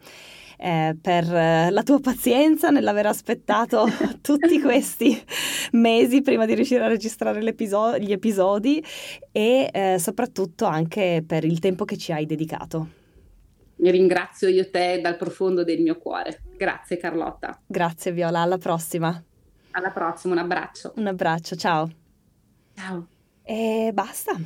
Eh, 0.56 0.96
per 1.00 1.26
la 1.26 1.82
tua 1.82 1.98
pazienza 1.98 2.70
nell'aver 2.70 3.06
aspettato 3.06 3.86
tutti 4.22 4.60
questi 4.60 5.20
mesi 5.72 6.22
prima 6.22 6.46
di 6.46 6.54
riuscire 6.54 6.84
a 6.84 6.86
registrare 6.86 7.42
gli 7.42 8.12
episodi 8.12 8.82
e 9.32 9.68
eh, 9.72 9.96
soprattutto 9.98 10.64
anche 10.64 11.24
per 11.26 11.44
il 11.44 11.58
tempo 11.58 11.84
che 11.84 11.96
ci 11.96 12.12
hai 12.12 12.24
dedicato. 12.24 12.88
Mi 13.76 13.90
ringrazio 13.90 14.48
io 14.48 14.70
te 14.70 15.00
dal 15.02 15.16
profondo 15.16 15.64
del 15.64 15.80
mio 15.80 15.98
cuore. 15.98 16.42
Grazie 16.56 16.96
Carlotta. 16.96 17.60
Grazie 17.66 18.12
Viola, 18.12 18.40
alla 18.40 18.58
prossima. 18.58 19.22
Alla 19.76 19.90
prossima, 19.90 20.34
un 20.34 20.40
abbraccio. 20.40 20.92
Un 20.96 21.06
abbraccio, 21.08 21.56
ciao. 21.56 21.90
Ciao. 22.74 23.06
E 23.42 23.90
basta. 23.92 24.36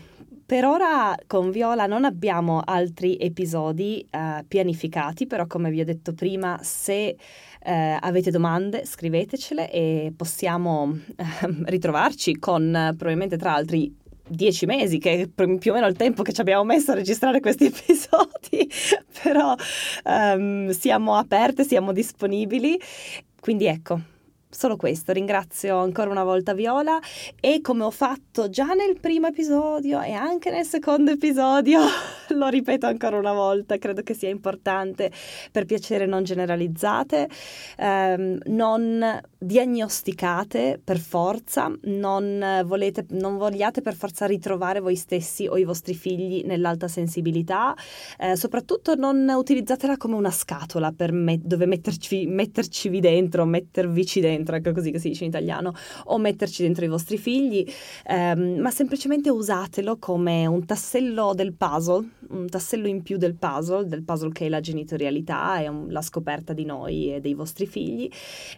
Per 0.46 0.64
ora 0.64 1.14
con 1.26 1.50
Viola 1.50 1.84
non 1.84 2.06
abbiamo 2.06 2.62
altri 2.64 3.18
episodi 3.18 4.06
uh, 4.10 4.46
pianificati, 4.46 5.26
però 5.26 5.46
come 5.46 5.70
vi 5.70 5.82
ho 5.82 5.84
detto 5.84 6.14
prima, 6.14 6.58
se 6.62 7.14
uh, 7.18 7.96
avete 8.00 8.30
domande 8.30 8.86
scrivetecele 8.86 9.70
e 9.70 10.14
possiamo 10.16 10.84
uh, 10.84 10.96
ritrovarci 11.64 12.38
con 12.38 12.94
probabilmente 12.96 13.36
tra 13.36 13.52
altri 13.52 13.94
dieci 14.26 14.64
mesi, 14.64 14.96
che 14.96 15.20
è 15.20 15.26
più 15.26 15.72
o 15.72 15.74
meno 15.74 15.86
il 15.86 15.96
tempo 15.96 16.22
che 16.22 16.32
ci 16.32 16.40
abbiamo 16.40 16.64
messo 16.64 16.92
a 16.92 16.94
registrare 16.94 17.40
questi 17.40 17.66
episodi, 17.68 18.70
però 19.22 19.54
um, 20.04 20.70
siamo 20.70 21.16
aperte, 21.16 21.64
siamo 21.64 21.92
disponibili. 21.92 22.80
Quindi 23.38 23.66
ecco, 23.66 24.00
Solo 24.50 24.76
questo, 24.76 25.12
ringrazio 25.12 25.76
ancora 25.76 26.08
una 26.08 26.24
volta 26.24 26.54
Viola. 26.54 26.98
E 27.38 27.60
come 27.60 27.84
ho 27.84 27.90
fatto 27.90 28.48
già 28.48 28.72
nel 28.72 28.98
primo 28.98 29.26
episodio 29.26 30.00
e 30.00 30.12
anche 30.12 30.50
nel 30.50 30.64
secondo 30.64 31.10
episodio, 31.10 31.80
lo 32.34 32.48
ripeto 32.48 32.86
ancora 32.86 33.18
una 33.18 33.34
volta, 33.34 33.76
credo 33.76 34.02
che 34.02 34.14
sia 34.14 34.30
importante, 34.30 35.12
per 35.52 35.66
piacere 35.66 36.06
non 36.06 36.24
generalizzate, 36.24 37.28
ehm, 37.76 38.38
non 38.46 39.20
diagnosticate 39.36 40.80
per 40.82 40.98
forza, 40.98 41.70
non, 41.82 42.62
volete, 42.64 43.04
non 43.10 43.36
vogliate 43.36 43.82
per 43.82 43.94
forza 43.94 44.24
ritrovare 44.24 44.80
voi 44.80 44.96
stessi 44.96 45.46
o 45.46 45.58
i 45.58 45.64
vostri 45.64 45.94
figli 45.94 46.42
nell'alta 46.46 46.88
sensibilità, 46.88 47.76
eh, 48.18 48.34
soprattutto 48.34 48.94
non 48.94 49.28
utilizzatela 49.28 49.98
come 49.98 50.14
una 50.14 50.30
scatola 50.30 50.90
me- 51.10 51.38
dove 51.38 51.66
metterci, 51.66 52.26
mettercivi 52.26 52.98
dentro, 53.00 53.44
mettervici 53.44 54.20
dentro 54.20 54.36
ecco 54.46 54.72
così 54.72 54.90
che 54.90 54.98
si 54.98 55.08
dice 55.08 55.24
in 55.24 55.30
italiano, 55.30 55.72
o 56.04 56.18
metterci 56.18 56.62
dentro 56.62 56.84
i 56.84 56.88
vostri 56.88 57.18
figli, 57.18 57.66
ehm, 58.06 58.58
ma 58.58 58.70
semplicemente 58.70 59.30
usatelo 59.30 59.96
come 59.98 60.46
un 60.46 60.64
tassello 60.64 61.32
del 61.34 61.54
puzzle, 61.54 62.08
un 62.30 62.48
tassello 62.48 62.86
in 62.86 63.02
più 63.02 63.16
del 63.16 63.34
puzzle, 63.34 63.86
del 63.86 64.02
puzzle 64.02 64.32
che 64.32 64.46
è 64.46 64.48
la 64.48 64.60
genitorialità 64.60 65.60
e 65.60 65.70
la 65.88 66.02
scoperta 66.02 66.52
di 66.52 66.64
noi 66.64 67.14
e 67.14 67.20
dei 67.20 67.34
vostri 67.34 67.66
figli, 67.66 68.08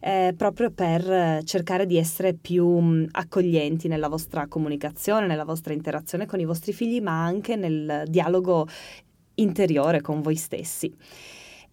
eh, 0.01 0.35
proprio 0.37 0.71
per 0.71 1.43
cercare 1.45 1.87
di 1.87 1.97
essere 1.97 2.35
più 2.35 2.67
mm, 2.67 3.05
accoglienti 3.13 3.89
nella 3.89 4.09
vostra 4.09 4.47
comunicazione, 4.47 5.27
nella 5.27 5.45
vostra 5.45 5.73
interazione 5.73 6.27
con 6.27 6.41
i 6.41 6.45
vostri 6.45 6.73
figli, 6.73 7.01
ma 7.01 7.25
anche 7.25 7.57
nel 7.57 8.05
dialogo 8.07 8.67
interiore 9.35 10.01
con 10.01 10.21
voi 10.21 10.37
stessi. 10.37 10.95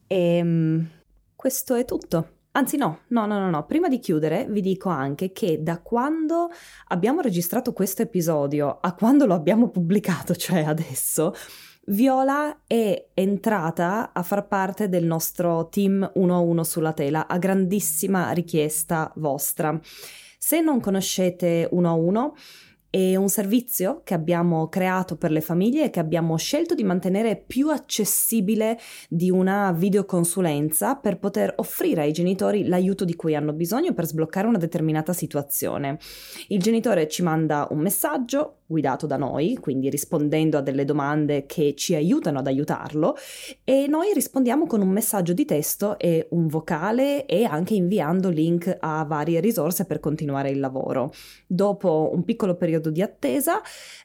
E 0.07 0.37
ehm, 0.37 0.89
questo 1.35 1.75
è 1.75 1.85
tutto. 1.85 2.36
Anzi 2.57 2.75
no, 2.75 3.01
no, 3.09 3.27
no, 3.27 3.37
no, 3.37 3.51
no, 3.51 3.65
prima 3.67 3.87
di 3.87 3.99
chiudere 3.99 4.47
vi 4.49 4.61
dico 4.61 4.89
anche 4.89 5.31
che 5.31 5.61
da 5.61 5.79
quando 5.79 6.49
abbiamo 6.87 7.21
registrato 7.21 7.71
questo 7.71 8.01
episodio 8.01 8.79
a 8.81 8.95
quando 8.95 9.27
lo 9.27 9.35
abbiamo 9.35 9.69
pubblicato, 9.69 10.33
cioè 10.35 10.63
adesso, 10.63 11.35
Viola 11.85 12.61
è 12.65 13.09
entrata 13.13 14.11
a 14.11 14.23
far 14.23 14.47
parte 14.47 14.89
del 14.89 15.05
nostro 15.05 15.69
team 15.69 16.11
1-1 16.15 16.61
sulla 16.61 16.93
tela 16.93 17.27
a 17.27 17.37
grandissima 17.37 18.31
richiesta 18.31 19.13
vostra. 19.17 19.79
Se 20.39 20.59
non 20.59 20.79
conoscete 20.79 21.69
1-1, 21.71 22.31
è 22.89 23.15
un 23.15 23.29
servizio 23.29 24.01
che 24.03 24.13
abbiamo 24.13 24.69
creato 24.69 25.17
per 25.17 25.31
le 25.31 25.41
famiglie 25.41 25.85
e 25.85 25.89
che 25.89 25.99
abbiamo 25.99 26.37
scelto 26.37 26.73
di 26.73 26.83
mantenere 26.83 27.35
più 27.35 27.69
accessibile 27.69 28.79
di 29.09 29.29
una 29.29 29.71
videoconsulenza 29.71 30.95
per 30.95 31.19
poter 31.19 31.53
offrire 31.57 32.01
ai 32.01 32.11
genitori 32.11 32.65
l'aiuto 32.65 33.05
di 33.05 33.15
cui 33.15 33.35
hanno 33.35 33.53
bisogno 33.53 33.93
per 33.93 34.05
sbloccare 34.05 34.47
una 34.47 34.57
determinata 34.57 35.13
situazione. 35.13 35.97
Il 36.47 36.59
genitore 36.59 37.07
ci 37.07 37.23
manda 37.23 37.67
un 37.71 37.79
messaggio 37.79 38.61
guidato 38.67 39.07
da 39.07 39.15
noi, 39.15 39.57
quindi 39.59 39.89
rispondendo 39.89 40.57
a 40.57 40.61
delle 40.61 40.85
domande 40.85 41.45
che 41.45 41.73
ci 41.75 41.95
aiutano 41.95 42.39
ad 42.39 42.47
aiutarlo 42.47 43.15
e 43.63 43.87
noi 43.87 44.11
rispondiamo 44.13 44.67
con 44.67 44.81
un 44.81 44.89
messaggio 44.89 45.33
di 45.33 45.45
testo 45.45 45.97
e 45.97 46.27
un 46.31 46.47
vocale 46.47 47.25
e 47.25 47.45
anche 47.45 47.73
inviando 47.73 48.29
link 48.29 48.75
a 48.79 49.03
varie 49.05 49.39
risorse 49.39 49.85
per 49.85 49.99
continuare 50.01 50.49
il 50.49 50.59
lavoro. 50.59 51.13
Dopo 51.47 52.11
un 52.13 52.23
piccolo 52.25 52.55
periodo 52.55 52.91
di 52.91 53.01
attesa 53.01 53.61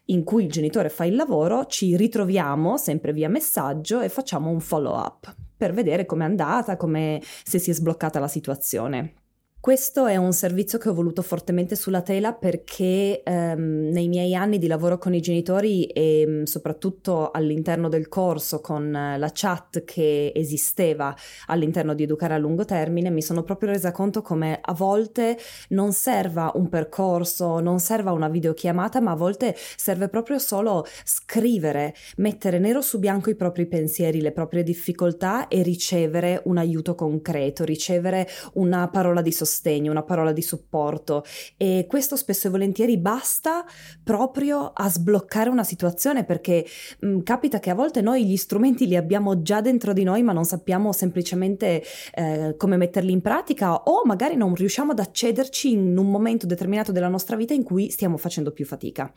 in 0.06 0.22
cui 0.22 0.44
il 0.44 0.50
genitore 0.50 0.88
fa 0.88 1.04
il 1.04 1.16
lavoro, 1.16 1.66
ci 1.66 1.96
ritroviamo 1.96 2.76
sempre 2.76 3.12
via 3.12 3.28
messaggio 3.28 4.00
e 4.00 4.08
facciamo 4.08 4.48
un 4.48 4.60
follow 4.60 4.94
up 4.94 5.34
per 5.56 5.72
vedere 5.72 6.06
com'è 6.06 6.24
andata, 6.24 6.76
come 6.76 7.20
se 7.22 7.58
si 7.58 7.70
è 7.70 7.74
sbloccata 7.74 8.18
la 8.18 8.28
situazione. 8.28 9.21
Questo 9.62 10.06
è 10.06 10.16
un 10.16 10.32
servizio 10.32 10.76
che 10.76 10.88
ho 10.88 10.92
voluto 10.92 11.22
fortemente 11.22 11.76
sulla 11.76 12.02
tela 12.02 12.32
perché 12.32 13.22
ehm, 13.22 13.90
nei 13.92 14.08
miei 14.08 14.34
anni 14.34 14.58
di 14.58 14.66
lavoro 14.66 14.98
con 14.98 15.14
i 15.14 15.20
genitori 15.20 15.84
e 15.84 16.24
mm, 16.26 16.42
soprattutto 16.42 17.30
all'interno 17.30 17.88
del 17.88 18.08
corso 18.08 18.60
con 18.60 18.90
la 18.90 19.30
chat 19.32 19.84
che 19.84 20.32
esisteva 20.34 21.14
all'interno 21.46 21.94
di 21.94 22.02
Educare 22.02 22.34
a 22.34 22.38
lungo 22.38 22.64
termine 22.64 23.08
mi 23.10 23.22
sono 23.22 23.44
proprio 23.44 23.70
resa 23.70 23.92
conto 23.92 24.20
come 24.20 24.58
a 24.60 24.72
volte 24.72 25.38
non 25.68 25.92
serva 25.92 26.50
un 26.56 26.68
percorso, 26.68 27.60
non 27.60 27.78
serva 27.78 28.10
una 28.10 28.28
videochiamata, 28.28 29.00
ma 29.00 29.12
a 29.12 29.14
volte 29.14 29.54
serve 29.76 30.08
proprio 30.08 30.40
solo 30.40 30.84
scrivere, 31.04 31.94
mettere 32.16 32.58
nero 32.58 32.80
su 32.80 32.98
bianco 32.98 33.30
i 33.30 33.36
propri 33.36 33.66
pensieri, 33.66 34.20
le 34.22 34.32
proprie 34.32 34.64
difficoltà 34.64 35.46
e 35.46 35.62
ricevere 35.62 36.40
un 36.46 36.58
aiuto 36.58 36.96
concreto, 36.96 37.62
ricevere 37.62 38.26
una 38.54 38.88
parola 38.88 39.22
di 39.22 39.30
sostegno 39.30 39.50
sostegno, 39.52 39.90
una 39.90 40.02
parola 40.02 40.32
di 40.32 40.40
supporto 40.40 41.24
e 41.56 41.86
questo 41.88 42.16
spesso 42.16 42.48
e 42.48 42.50
volentieri 42.50 42.96
basta 42.96 43.64
proprio 44.02 44.72
a 44.74 44.88
sbloccare 44.88 45.50
una 45.50 45.64
situazione 45.64 46.24
perché 46.24 46.64
mh, 47.00 47.06
mm, 47.06 47.20
capita 47.20 47.58
che 47.58 47.70
a 47.70 47.74
volte 47.74 48.00
noi 48.00 48.24
gli 48.24 48.36
strumenti 48.36 48.86
li 48.86 48.96
abbiamo 48.96 49.42
già 49.42 49.60
dentro 49.60 49.92
di 49.92 50.02
noi 50.02 50.22
ma 50.22 50.32
non 50.32 50.44
sappiamo 50.44 50.92
semplicemente 50.92 51.82
eh, 52.14 52.54
come 52.56 52.76
metterli 52.76 53.12
in 53.12 53.20
pratica 53.20 53.74
o 53.74 54.02
magari 54.04 54.36
non 54.36 54.54
riusciamo 54.54 54.92
ad 54.92 54.98
accederci 54.98 55.72
in 55.72 55.96
un 55.98 56.10
momento 56.10 56.46
determinato 56.46 56.92
della 56.92 57.08
nostra 57.08 57.36
vita 57.36 57.52
in 57.52 57.62
cui 57.62 57.90
stiamo 57.90 58.16
facendo 58.16 58.52
più 58.52 58.64
fatica. 58.64 59.12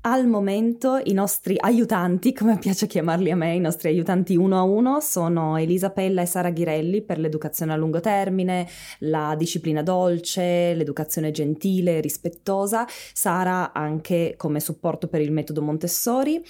Al 0.00 0.28
momento 0.28 1.00
i 1.02 1.12
nostri 1.12 1.56
aiutanti, 1.58 2.32
come 2.32 2.56
piace 2.58 2.86
chiamarli 2.86 3.32
a 3.32 3.36
me, 3.36 3.56
i 3.56 3.60
nostri 3.60 3.88
aiutanti 3.88 4.36
uno 4.36 4.56
a 4.56 4.62
uno 4.62 5.00
sono 5.00 5.56
Elisa 5.56 5.90
Pella 5.90 6.22
e 6.22 6.26
Sara 6.26 6.50
Ghirelli 6.50 7.02
per 7.02 7.18
l'educazione 7.18 7.72
a 7.72 7.76
lungo 7.76 7.98
termine, 7.98 8.68
la 9.00 9.34
disciplina 9.36 9.82
dolce, 9.82 10.72
l'educazione 10.74 11.32
gentile, 11.32 11.98
e 11.98 12.00
rispettosa, 12.00 12.86
Sara 12.88 13.72
anche 13.72 14.34
come 14.36 14.60
supporto 14.60 15.08
per 15.08 15.20
il 15.20 15.32
metodo 15.32 15.62
Montessori. 15.62 16.44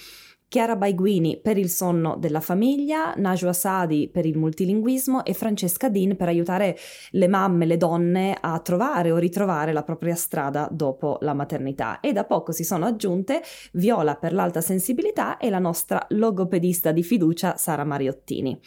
Chiara 0.49 0.75
Baiguini 0.75 1.39
per 1.39 1.59
il 1.59 1.69
sonno 1.69 2.15
della 2.17 2.39
famiglia, 2.39 3.13
Najwa 3.15 3.53
Sadi 3.53 4.09
per 4.11 4.25
il 4.25 4.35
multilinguismo 4.35 5.23
e 5.23 5.35
Francesca 5.35 5.89
Din 5.89 6.15
per 6.15 6.27
aiutare 6.27 6.75
le 7.11 7.27
mamme, 7.27 7.67
le 7.67 7.77
donne 7.77 8.35
a 8.41 8.57
trovare 8.57 9.11
o 9.11 9.17
ritrovare 9.17 9.73
la 9.73 9.83
propria 9.83 10.15
strada 10.15 10.67
dopo 10.71 11.19
la 11.21 11.35
maternità. 11.35 11.99
E 11.99 12.13
da 12.13 12.25
poco 12.25 12.51
si 12.51 12.63
sono 12.63 12.87
aggiunte 12.87 13.43
Viola 13.73 14.15
per 14.15 14.33
l'alta 14.33 14.59
sensibilità 14.59 15.37
e 15.37 15.51
la 15.51 15.59
nostra 15.59 16.03
logopedista 16.09 16.91
di 16.91 17.03
fiducia 17.03 17.55
Sara 17.55 17.83
Mariottini. 17.83 18.59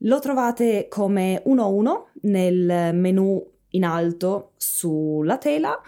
Lo 0.00 0.18
trovate 0.18 0.86
come 0.90 1.42
1-1 1.46 2.02
nel 2.24 2.94
menu 2.94 3.42
in 3.70 3.84
alto 3.84 4.52
sulla 4.58 5.38
tela 5.38 5.80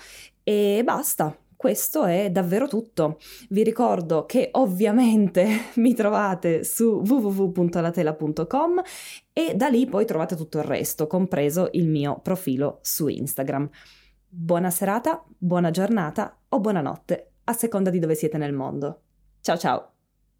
e 0.42 0.80
basta 0.82 1.36
questo 1.56 2.04
è 2.04 2.30
davvero 2.30 2.68
tutto. 2.68 3.18
Vi 3.48 3.62
ricordo 3.62 4.26
che 4.26 4.50
ovviamente 4.52 5.46
mi 5.76 5.94
trovate 5.94 6.64
su 6.64 7.02
www.latela.com 7.04 8.82
e 9.32 9.54
da 9.54 9.68
lì 9.68 9.86
poi 9.86 10.04
trovate 10.04 10.36
tutto 10.36 10.58
il 10.58 10.64
resto, 10.64 11.06
compreso 11.06 11.68
il 11.72 11.88
mio 11.88 12.20
profilo 12.20 12.78
su 12.82 13.08
Instagram. 13.08 13.68
Buona 14.28 14.70
serata, 14.70 15.24
buona 15.38 15.70
giornata 15.70 16.38
o 16.48 16.60
buonanotte, 16.60 17.30
a 17.44 17.52
seconda 17.52 17.90
di 17.90 17.98
dove 17.98 18.14
siete 18.14 18.36
nel 18.38 18.52
mondo. 18.52 19.00
Ciao 19.40 19.56
ciao! 19.56 19.95